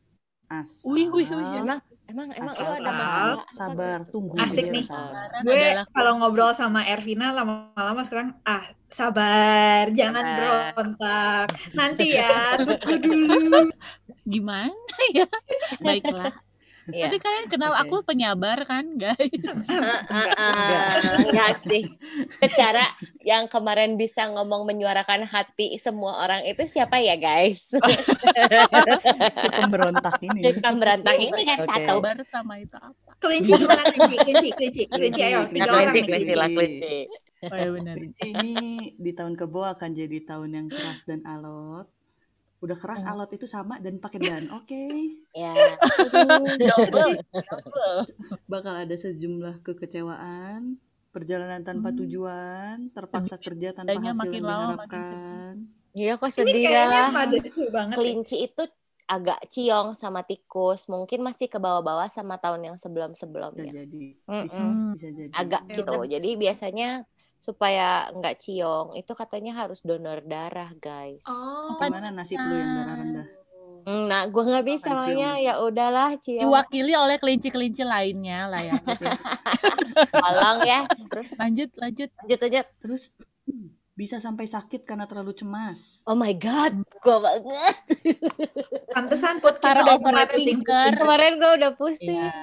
Asal, 0.46 0.86
Wih, 0.88 1.10
wih, 1.10 1.26
wih, 1.26 1.48
Emang 1.58 1.80
emang 2.06 2.28
emang 2.32 2.54
asal 2.54 2.64
lo 2.64 2.72
ada 2.72 2.86
masalah? 2.86 3.46
sabar, 3.50 4.00
tunggu 4.14 4.36
Asik 4.38 4.64
biar 4.64 4.74
nih. 4.78 4.86
sabar. 4.86 5.28
Gue 5.42 5.58
adalah 5.58 5.86
kalau 5.90 6.12
ngobrol 6.22 6.52
sama 6.54 6.86
Ervina 6.86 7.34
lama-lama 7.34 8.02
sekarang 8.06 8.30
ah 8.44 8.62
sabar, 8.88 9.90
jangan 9.90 10.22
Sabar. 10.22 10.38
berontak. 10.38 11.48
Nanti 11.74 12.06
ya, 12.14 12.30
tunggu 12.62 12.94
dulu. 13.02 13.60
gimana 14.24 14.74
ya? 15.12 15.26
Baiklah. 15.82 16.45
Iya. 16.86 17.10
Tapi 17.10 17.18
kalian 17.18 17.46
kenal 17.50 17.74
Oke. 17.74 17.82
aku 17.90 17.96
penyabar 18.06 18.58
kan, 18.70 18.86
guys? 18.94 19.18
Ah, 20.06 20.30
ah, 20.38 21.18
Enggak 21.18 21.66
sih. 21.66 21.90
Secara 22.38 22.86
yang 23.26 23.50
kemarin 23.50 23.98
bisa 23.98 24.30
ngomong 24.30 24.70
menyuarakan 24.70 25.26
hati 25.26 25.82
semua 25.82 26.22
orang 26.22 26.46
itu 26.46 26.62
siapa 26.70 27.02
ya 27.02 27.18
guys? 27.18 27.74
Si 29.42 29.48
pemberontak 29.50 30.22
ini. 30.22 30.42
Kita 30.46 30.70
berantak 30.78 31.18
ini 31.18 31.42
kan 31.44 31.66
Oke. 31.66 31.70
satu. 31.74 31.96
Sabar 32.00 32.18
sama 32.30 32.54
itu 32.62 32.76
apa? 32.78 33.12
Kelinci 33.18 33.52
gimana 33.58 33.84
kelinci? 33.90 34.16
Kelinci, 34.22 34.50
kelinci, 34.54 34.84
kelinci. 34.88 35.22
Ayo, 35.26 35.40
tiga 35.50 35.66
Lah, 35.66 35.76
orang 35.82 35.94
kelinci, 35.96 36.12
kelinci, 36.12 36.36
lah, 36.38 36.50
kelinci. 36.54 36.98
Oh 37.46 37.58
ya 37.58 37.70
benar. 37.74 37.94
Kelinci 37.98 38.24
ini 38.30 38.54
di 38.96 39.12
tahun 39.14 39.34
kebo 39.38 39.62
akan 39.66 39.90
jadi 39.94 40.18
tahun 40.24 40.50
yang 40.54 40.68
keras 40.70 41.02
dan 41.10 41.22
alot. 41.26 41.90
Udah 42.66 42.74
keras 42.76 43.06
Oh. 43.06 43.14
alot 43.14 43.30
itu 43.30 43.46
sama 43.46 43.78
dan 43.78 44.02
pakai 44.02 44.20
dan. 44.26 44.44
Oke. 44.50 44.82
Ya. 45.32 45.54
Double, 46.58 47.22
double. 47.32 48.00
Bakal 48.46 48.74
ada 48.82 48.96
sejumlah 48.96 49.62
kekecewaan, 49.62 50.82
perjalanan 51.10 51.62
tanpa 51.62 51.94
Hmm. 51.94 52.00
tujuan, 52.02 52.78
terpaksa 52.90 53.38
kerja 53.38 53.72
tanpa 53.72 53.94
Kayaknya 53.94 54.12
hasil 54.12 54.22
makin 54.22 54.42
yang 54.42 54.50
diharapkan. 54.50 55.54
Iya 55.94 56.14
kok 56.18 56.28
sedih 56.28 56.64
ya. 56.66 56.84
ya. 57.08 57.08
Kelinci 57.94 58.36
itu 58.44 58.64
agak 59.06 59.46
ciong 59.48 59.94
sama 59.94 60.26
tikus. 60.26 60.90
Mungkin 60.90 61.22
masih 61.22 61.48
ke 61.48 61.56
bawah-bawah 61.56 62.10
sama 62.10 62.36
tahun 62.36 62.66
yang 62.66 62.76
Bisa 62.76 62.90
sebelum-sebelumnya. 62.90 63.72
jadi. 63.72 64.04
Bisa, 64.18 64.60
Mm-mm. 64.60 64.98
bisa 64.98 65.08
jadi. 65.14 65.32
Agak 65.32 65.62
Ya 65.70 65.76
gitu. 65.78 65.96
Jadi 66.10 66.30
biasanya 66.36 66.90
supaya 67.46 68.10
nggak 68.10 68.42
ciong 68.42 68.98
itu 68.98 69.14
katanya 69.14 69.54
harus 69.62 69.86
donor 69.86 70.26
darah 70.26 70.74
guys. 70.82 71.22
Oh, 71.30 71.78
Gimana 71.78 72.10
nasib 72.10 72.42
lu 72.42 72.58
yang 72.58 72.72
darah 72.74 72.96
rendah? 72.98 73.28
Hmm, 73.86 74.10
Nah, 74.10 74.26
gue 74.26 74.42
nggak 74.42 74.66
bisa 74.66 74.90
makanya 74.98 75.38
ya 75.38 75.62
udahlah 75.62 76.18
ciong. 76.18 76.42
Diwakili 76.42 76.98
oleh 76.98 77.22
kelinci-kelinci 77.22 77.86
lainnya 77.86 78.50
lah 78.50 78.62
ya. 78.66 78.74
Tolong 80.26 80.60
ya. 80.66 80.90
Terus 81.14 81.30
Lanjut, 81.38 81.70
lanjut. 81.78 82.10
lanjut 82.18 82.40
aja. 82.50 82.62
Terus 82.82 83.14
bisa 84.00 84.18
sampai 84.18 84.50
sakit 84.50 84.90
karena 84.90 85.06
terlalu 85.06 85.38
cemas. 85.38 86.02
Oh 86.10 86.18
my 86.18 86.34
god, 86.34 86.82
gue 86.82 87.18
banget. 87.22 87.76
pantesan 88.92 89.38
put 89.38 89.62
kita 89.62 89.70
Para 89.72 89.86
udah 89.86 89.96
kemarin 90.02 90.28
overthinker. 90.34 90.90
Kemarin 90.98 91.32
gue 91.38 91.52
udah 91.62 91.72
pusing. 91.78 92.20
Iya. 92.26 92.34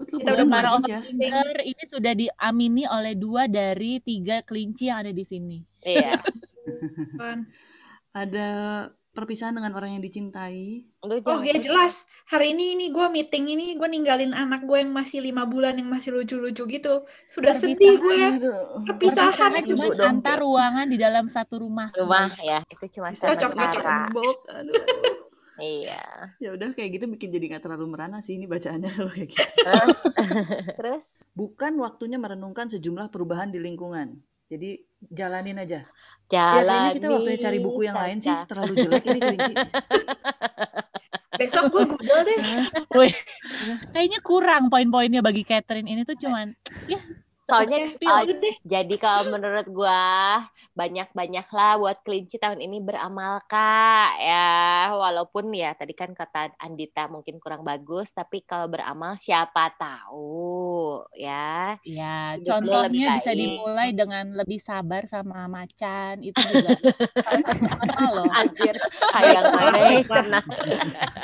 Betul, 0.00 0.24
Kita 0.24 0.30
udah 0.32 0.46
Para 0.48 0.64
ya. 0.64 0.72
overthinker 0.80 1.56
ini 1.60 1.82
sudah 1.84 2.12
diamini 2.16 2.84
oleh 2.88 3.12
dua 3.12 3.44
dari 3.44 4.00
tiga 4.00 4.40
kelinci 4.40 4.88
yang 4.88 5.04
ada 5.04 5.12
di 5.12 5.24
sini. 5.28 5.60
Iya. 5.84 6.16
Ada 8.10 8.48
perpisahan 9.10 9.52
dengan 9.52 9.74
orang 9.74 9.98
yang 9.98 10.02
dicintai. 10.02 10.86
Oh 11.04 11.42
ya 11.42 11.58
jelas, 11.58 12.06
hari 12.30 12.54
ini 12.56 12.78
ini 12.78 12.86
gue 12.94 13.06
meeting 13.10 13.44
ini 13.52 13.74
gue 13.76 13.88
ninggalin 13.90 14.32
anak 14.32 14.64
gue 14.64 14.80
yang 14.80 14.94
masih 14.94 15.20
lima 15.20 15.44
bulan 15.44 15.76
yang 15.76 15.90
masih 15.90 16.14
lucu-lucu 16.16 16.64
gitu. 16.64 16.94
Sudah 17.28 17.52
sedih 17.52 18.00
gue. 18.00 18.22
Aduh. 18.40 18.80
Perpisahan 18.86 19.52
itu 19.60 19.76
cuma 19.76 19.92
antar 20.00 20.40
ruangan 20.40 20.86
di 20.88 20.96
dalam 20.96 21.28
satu 21.28 21.60
rumah. 21.60 21.90
rumah 21.92 22.32
ya. 22.40 22.64
Itu 22.70 22.88
cuma 22.98 23.12
Bisa 23.12 23.28
Cocok, 23.28 23.52
cocok. 23.52 23.52
sementara. 23.52 23.98
Aduh. 24.64 24.82
Iya. 25.60 26.02
Ya 26.40 26.50
udah 26.56 26.72
kayak 26.72 26.90
gitu 26.98 27.06
bikin 27.12 27.30
jadi 27.30 27.44
nggak 27.54 27.62
terlalu 27.68 27.86
merana 27.92 28.24
sih 28.24 28.34
ini 28.40 28.48
bacaannya 28.48 28.90
kalau 28.96 29.10
kayak 29.12 29.28
gitu. 29.30 29.62
Terus 30.80 31.20
Bukan 31.36 31.72
waktunya 31.80 32.18
merenungkan 32.20 32.68
sejumlah 32.68 33.08
perubahan 33.08 33.48
di 33.48 33.62
lingkungan. 33.62 34.18
Jadi 34.50 34.82
jalanin 35.08 35.62
aja. 35.62 35.86
Ya 36.28 36.58
jalan. 36.58 36.66
kayaknya 36.66 36.90
kita 36.98 37.06
waktunya 37.14 37.40
cari 37.40 37.58
buku 37.62 37.80
yang 37.86 37.96
lain 37.96 38.18
sih 38.18 38.34
terlalu 38.50 38.72
jelek 38.76 39.04
ini 39.06 39.20
kelinci. 39.22 39.54
Besok 41.40 41.64
gue 41.72 41.84
google 41.86 42.22
deh. 42.26 42.40
Kayaknya 43.94 44.18
kurang 44.20 44.68
poin-poinnya 44.68 45.22
bagi 45.22 45.46
Catherine 45.46 45.88
ini 45.88 46.02
tuh 46.02 46.18
cuman 46.18 46.52
Soalnya 47.50 47.78
uh, 47.98 48.22
deh. 48.26 48.54
jadi 48.62 48.94
kalau 48.96 49.34
menurut 49.34 49.66
gua 49.68 50.00
banyak-banyak 50.78 51.46
lah 51.50 51.72
buat 51.76 51.98
kelinci 52.06 52.38
tahun 52.38 52.62
ini 52.62 52.78
beramal 52.78 53.42
kak 53.50 54.22
ya 54.22 54.90
walaupun 54.94 55.50
ya 55.50 55.74
tadi 55.74 55.92
kan 55.92 56.14
kata 56.14 56.54
Andita 56.62 57.10
mungkin 57.10 57.42
kurang 57.42 57.66
bagus 57.66 58.14
tapi 58.14 58.46
kalau 58.46 58.70
beramal 58.70 59.18
siapa 59.18 59.74
tahu 59.74 61.02
ya. 61.16 61.76
Ya, 61.84 62.36
Hidup 62.36 62.46
contohnya 62.46 63.18
bisa 63.18 63.32
baik. 63.32 63.40
dimulai 63.40 63.88
dengan 63.92 64.24
lebih 64.34 64.60
sabar 64.60 65.04
sama 65.06 65.46
macan. 65.50 66.20
Itu 66.22 66.38
juga 66.38 66.76
loh. 68.14 68.26
Anjir, 68.30 68.76
kayak 69.12 69.42
aneh 69.54 70.02
kena. 70.04 70.40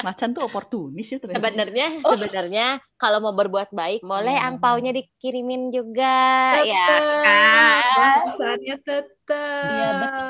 Macan 0.03 0.29
tuh 0.33 0.43
oportunis 0.47 1.09
ya 1.09 1.19
ternyata. 1.21 1.41
Sebenarnya 1.41 1.87
sebenarnya 2.03 2.67
kalau 2.97 3.19
mau 3.21 3.35
berbuat 3.37 3.71
baik, 3.73 4.01
boleh 4.01 4.33
Hmm. 4.37 4.47
angpaunya 4.57 4.91
dikirimin 4.97 5.69
juga 5.69 6.17
ya 6.65 6.87
Tetep, 6.89 7.05
kan. 7.27 8.25
Bahasanya 8.27 8.77
tetep. 8.81 9.07
Iya, 9.67 9.89
betul. 10.01 10.27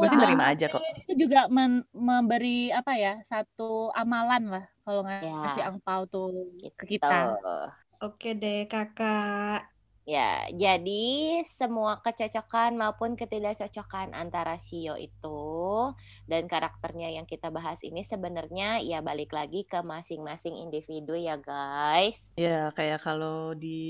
Meskipun 0.00 0.18
nerima 0.20 0.44
aja 0.52 0.66
kok. 0.70 0.80
itu 1.06 1.12
juga 1.28 1.40
men- 1.52 1.86
memberi 1.92 2.72
apa 2.72 2.92
ya 2.96 3.20
satu 3.26 3.92
amalan 3.92 4.42
lah 4.48 4.64
kalau 4.84 5.02
Ya. 5.04 5.32
ngasih 5.44 5.64
angpau 5.68 6.00
tuh 6.08 6.26
ke 6.78 6.84
Gitu. 6.88 6.96
kita. 6.96 7.36
Oke 8.00 8.36
deh 8.36 8.68
kakak. 8.68 9.75
Ya, 10.06 10.46
jadi 10.54 11.42
semua 11.42 11.98
kecocokan 11.98 12.78
maupun 12.78 13.18
ketidakcocokan 13.18 14.14
antara 14.14 14.54
Sio 14.54 14.94
itu 14.94 15.42
dan 16.30 16.46
karakternya 16.46 17.10
yang 17.10 17.26
kita 17.26 17.50
bahas 17.50 17.82
ini 17.82 18.06
sebenarnya 18.06 18.78
ya 18.86 19.02
balik 19.02 19.34
lagi 19.34 19.66
ke 19.66 19.82
masing-masing 19.82 20.54
individu 20.62 21.18
ya 21.18 21.34
guys. 21.42 22.30
Ya, 22.38 22.70
kayak 22.78 23.02
kalau 23.02 23.58
di 23.58 23.82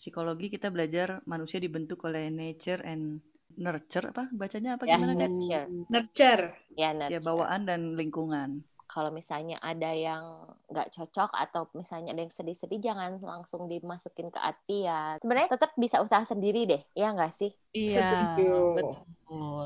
psikologi 0.00 0.48
kita 0.48 0.72
belajar 0.72 1.20
manusia 1.28 1.60
dibentuk 1.60 2.00
oleh 2.08 2.32
nature 2.32 2.80
and 2.80 3.20
nurture 3.60 4.16
apa 4.16 4.32
bacanya 4.32 4.80
apa 4.80 4.88
Ya, 4.88 4.96
gimana 4.96 5.12
kan? 5.12 5.28
nurture. 5.28 5.66
Nurture. 5.92 6.44
Ya, 6.72 6.88
Ya 6.96 7.20
nurture. 7.20 7.20
bawaan 7.20 7.68
dan 7.68 8.00
lingkungan. 8.00 8.64
Kalau 8.94 9.10
misalnya 9.18 9.56
ada 9.70 9.90
yang 10.06 10.24
nggak 10.70 10.88
cocok 10.94 11.30
atau 11.44 11.62
misalnya 11.78 12.14
ada 12.14 12.22
yang 12.24 12.34
sedih-sedih 12.38 12.78
jangan 12.86 13.10
langsung 13.32 13.66
dimasukin 13.72 14.28
ke 14.34 14.38
hati 14.46 14.86
ya. 14.88 15.18
Sebenarnya 15.20 15.50
tetap 15.58 15.70
bisa 15.74 15.96
usaha 16.06 16.22
sendiri 16.22 16.60
deh, 16.70 16.82
ya 16.94 17.10
nggak 17.16 17.32
sih? 17.34 17.50
Iya, 17.74 17.90
Setuju. 17.90 18.54
betul. 18.78 19.02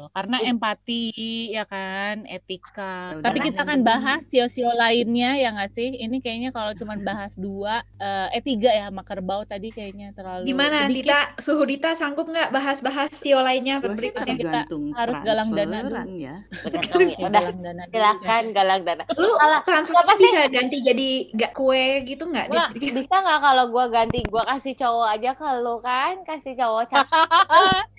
Karena 0.08 0.40
empati 0.40 1.12
ya 1.52 1.68
kan, 1.68 2.24
etika. 2.24 3.12
Ya 3.12 3.20
Tapi 3.20 3.36
udahlah, 3.36 3.44
kita 3.44 3.60
akan 3.60 3.80
bahas 3.84 4.24
sio-sio 4.24 4.72
lainnya 4.72 5.36
ya 5.36 5.52
nggak 5.52 5.70
sih? 5.70 5.92
Ini 5.92 6.16
kayaknya 6.18 6.50
kalau 6.50 6.72
cuman 6.72 7.04
bahas 7.04 7.36
dua, 7.36 7.84
eh, 8.00 8.32
eh 8.32 8.40
tiga 8.40 8.72
ya 8.72 8.88
sama 8.88 9.04
kerbau 9.04 9.44
tadi 9.44 9.68
kayaknya 9.68 10.16
terlalu 10.16 10.48
Gimana 10.48 10.88
sedikit. 10.88 11.04
Dita? 11.04 11.20
Suhu 11.36 11.68
Dita 11.68 11.92
sanggup 11.92 12.24
nggak 12.24 12.48
bahas-bahas 12.48 13.12
sio 13.12 13.44
lainnya 13.44 13.76
berikutnya? 13.78 14.40
kita 14.40 14.60
harus 14.96 15.16
galang 15.20 15.52
dana 15.52 15.78
dulu. 15.84 15.96
ya. 16.16 16.16
Ya. 16.16 16.34
Udah, 16.64 16.80
galang 17.28 17.58
dana 17.60 17.82
dulu. 17.84 17.92
silakan 17.92 18.42
galang 18.56 18.82
dana. 18.88 19.02
Lu 19.20 19.30
Kalau- 19.36 19.62
transfer 19.68 19.96
apa 19.98 20.12
sih? 20.16 20.22
bisa 20.24 20.40
ganti 20.48 20.76
jadi 20.80 21.08
gak 21.36 21.52
kue 21.52 21.84
gitu 22.08 22.24
nggak? 22.24 22.46
Bisa 22.72 23.16
nggak 23.20 23.40
kalau 23.42 23.64
gua 23.68 23.84
ganti 23.92 24.24
gua 24.24 24.48
kasih 24.48 24.72
cowok 24.72 25.08
aja 25.12 25.30
ke 25.36 25.48
lu 25.60 25.76
kan 25.84 26.24
kasih 26.24 26.56
cowok 26.56 26.88
cakep 26.88 27.26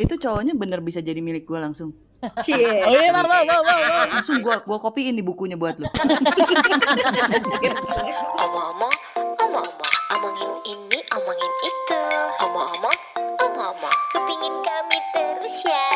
Itu 0.00 0.14
cowoknya 0.18 0.54
bener 0.58 0.82
bisa 0.82 0.98
jadi 0.98 1.20
milik 1.22 1.46
gue 1.46 1.58
langsung. 1.60 1.94
Cie. 2.40 2.80
Oh 2.88 2.96
iya, 2.96 3.12
mau, 3.12 3.20
mau, 3.24 3.44
mau, 3.44 3.60
mau, 3.60 3.78
mau. 3.78 4.06
Langsung 4.08 4.40
gue 4.40 4.56
gua 4.64 4.78
kopiin 4.80 5.12
di 5.12 5.20
bukunya 5.20 5.60
buat 5.60 5.76
lu. 5.76 5.84
Omong-omong, 8.40 8.94
omong-omong, 9.44 9.94
omongin 10.16 10.50
ini, 10.64 10.98
omongin 11.12 11.52
itu. 11.62 12.00
Omong-omong, 12.40 12.98
omong-omong, 13.44 13.96
kepingin 14.16 14.54
kami 14.64 14.98
terus 15.12 15.56
ya. 15.68 15.88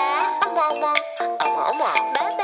Omong-omong, 0.45 1.01
omong-omong, 1.41 1.97
bye. 2.13 2.38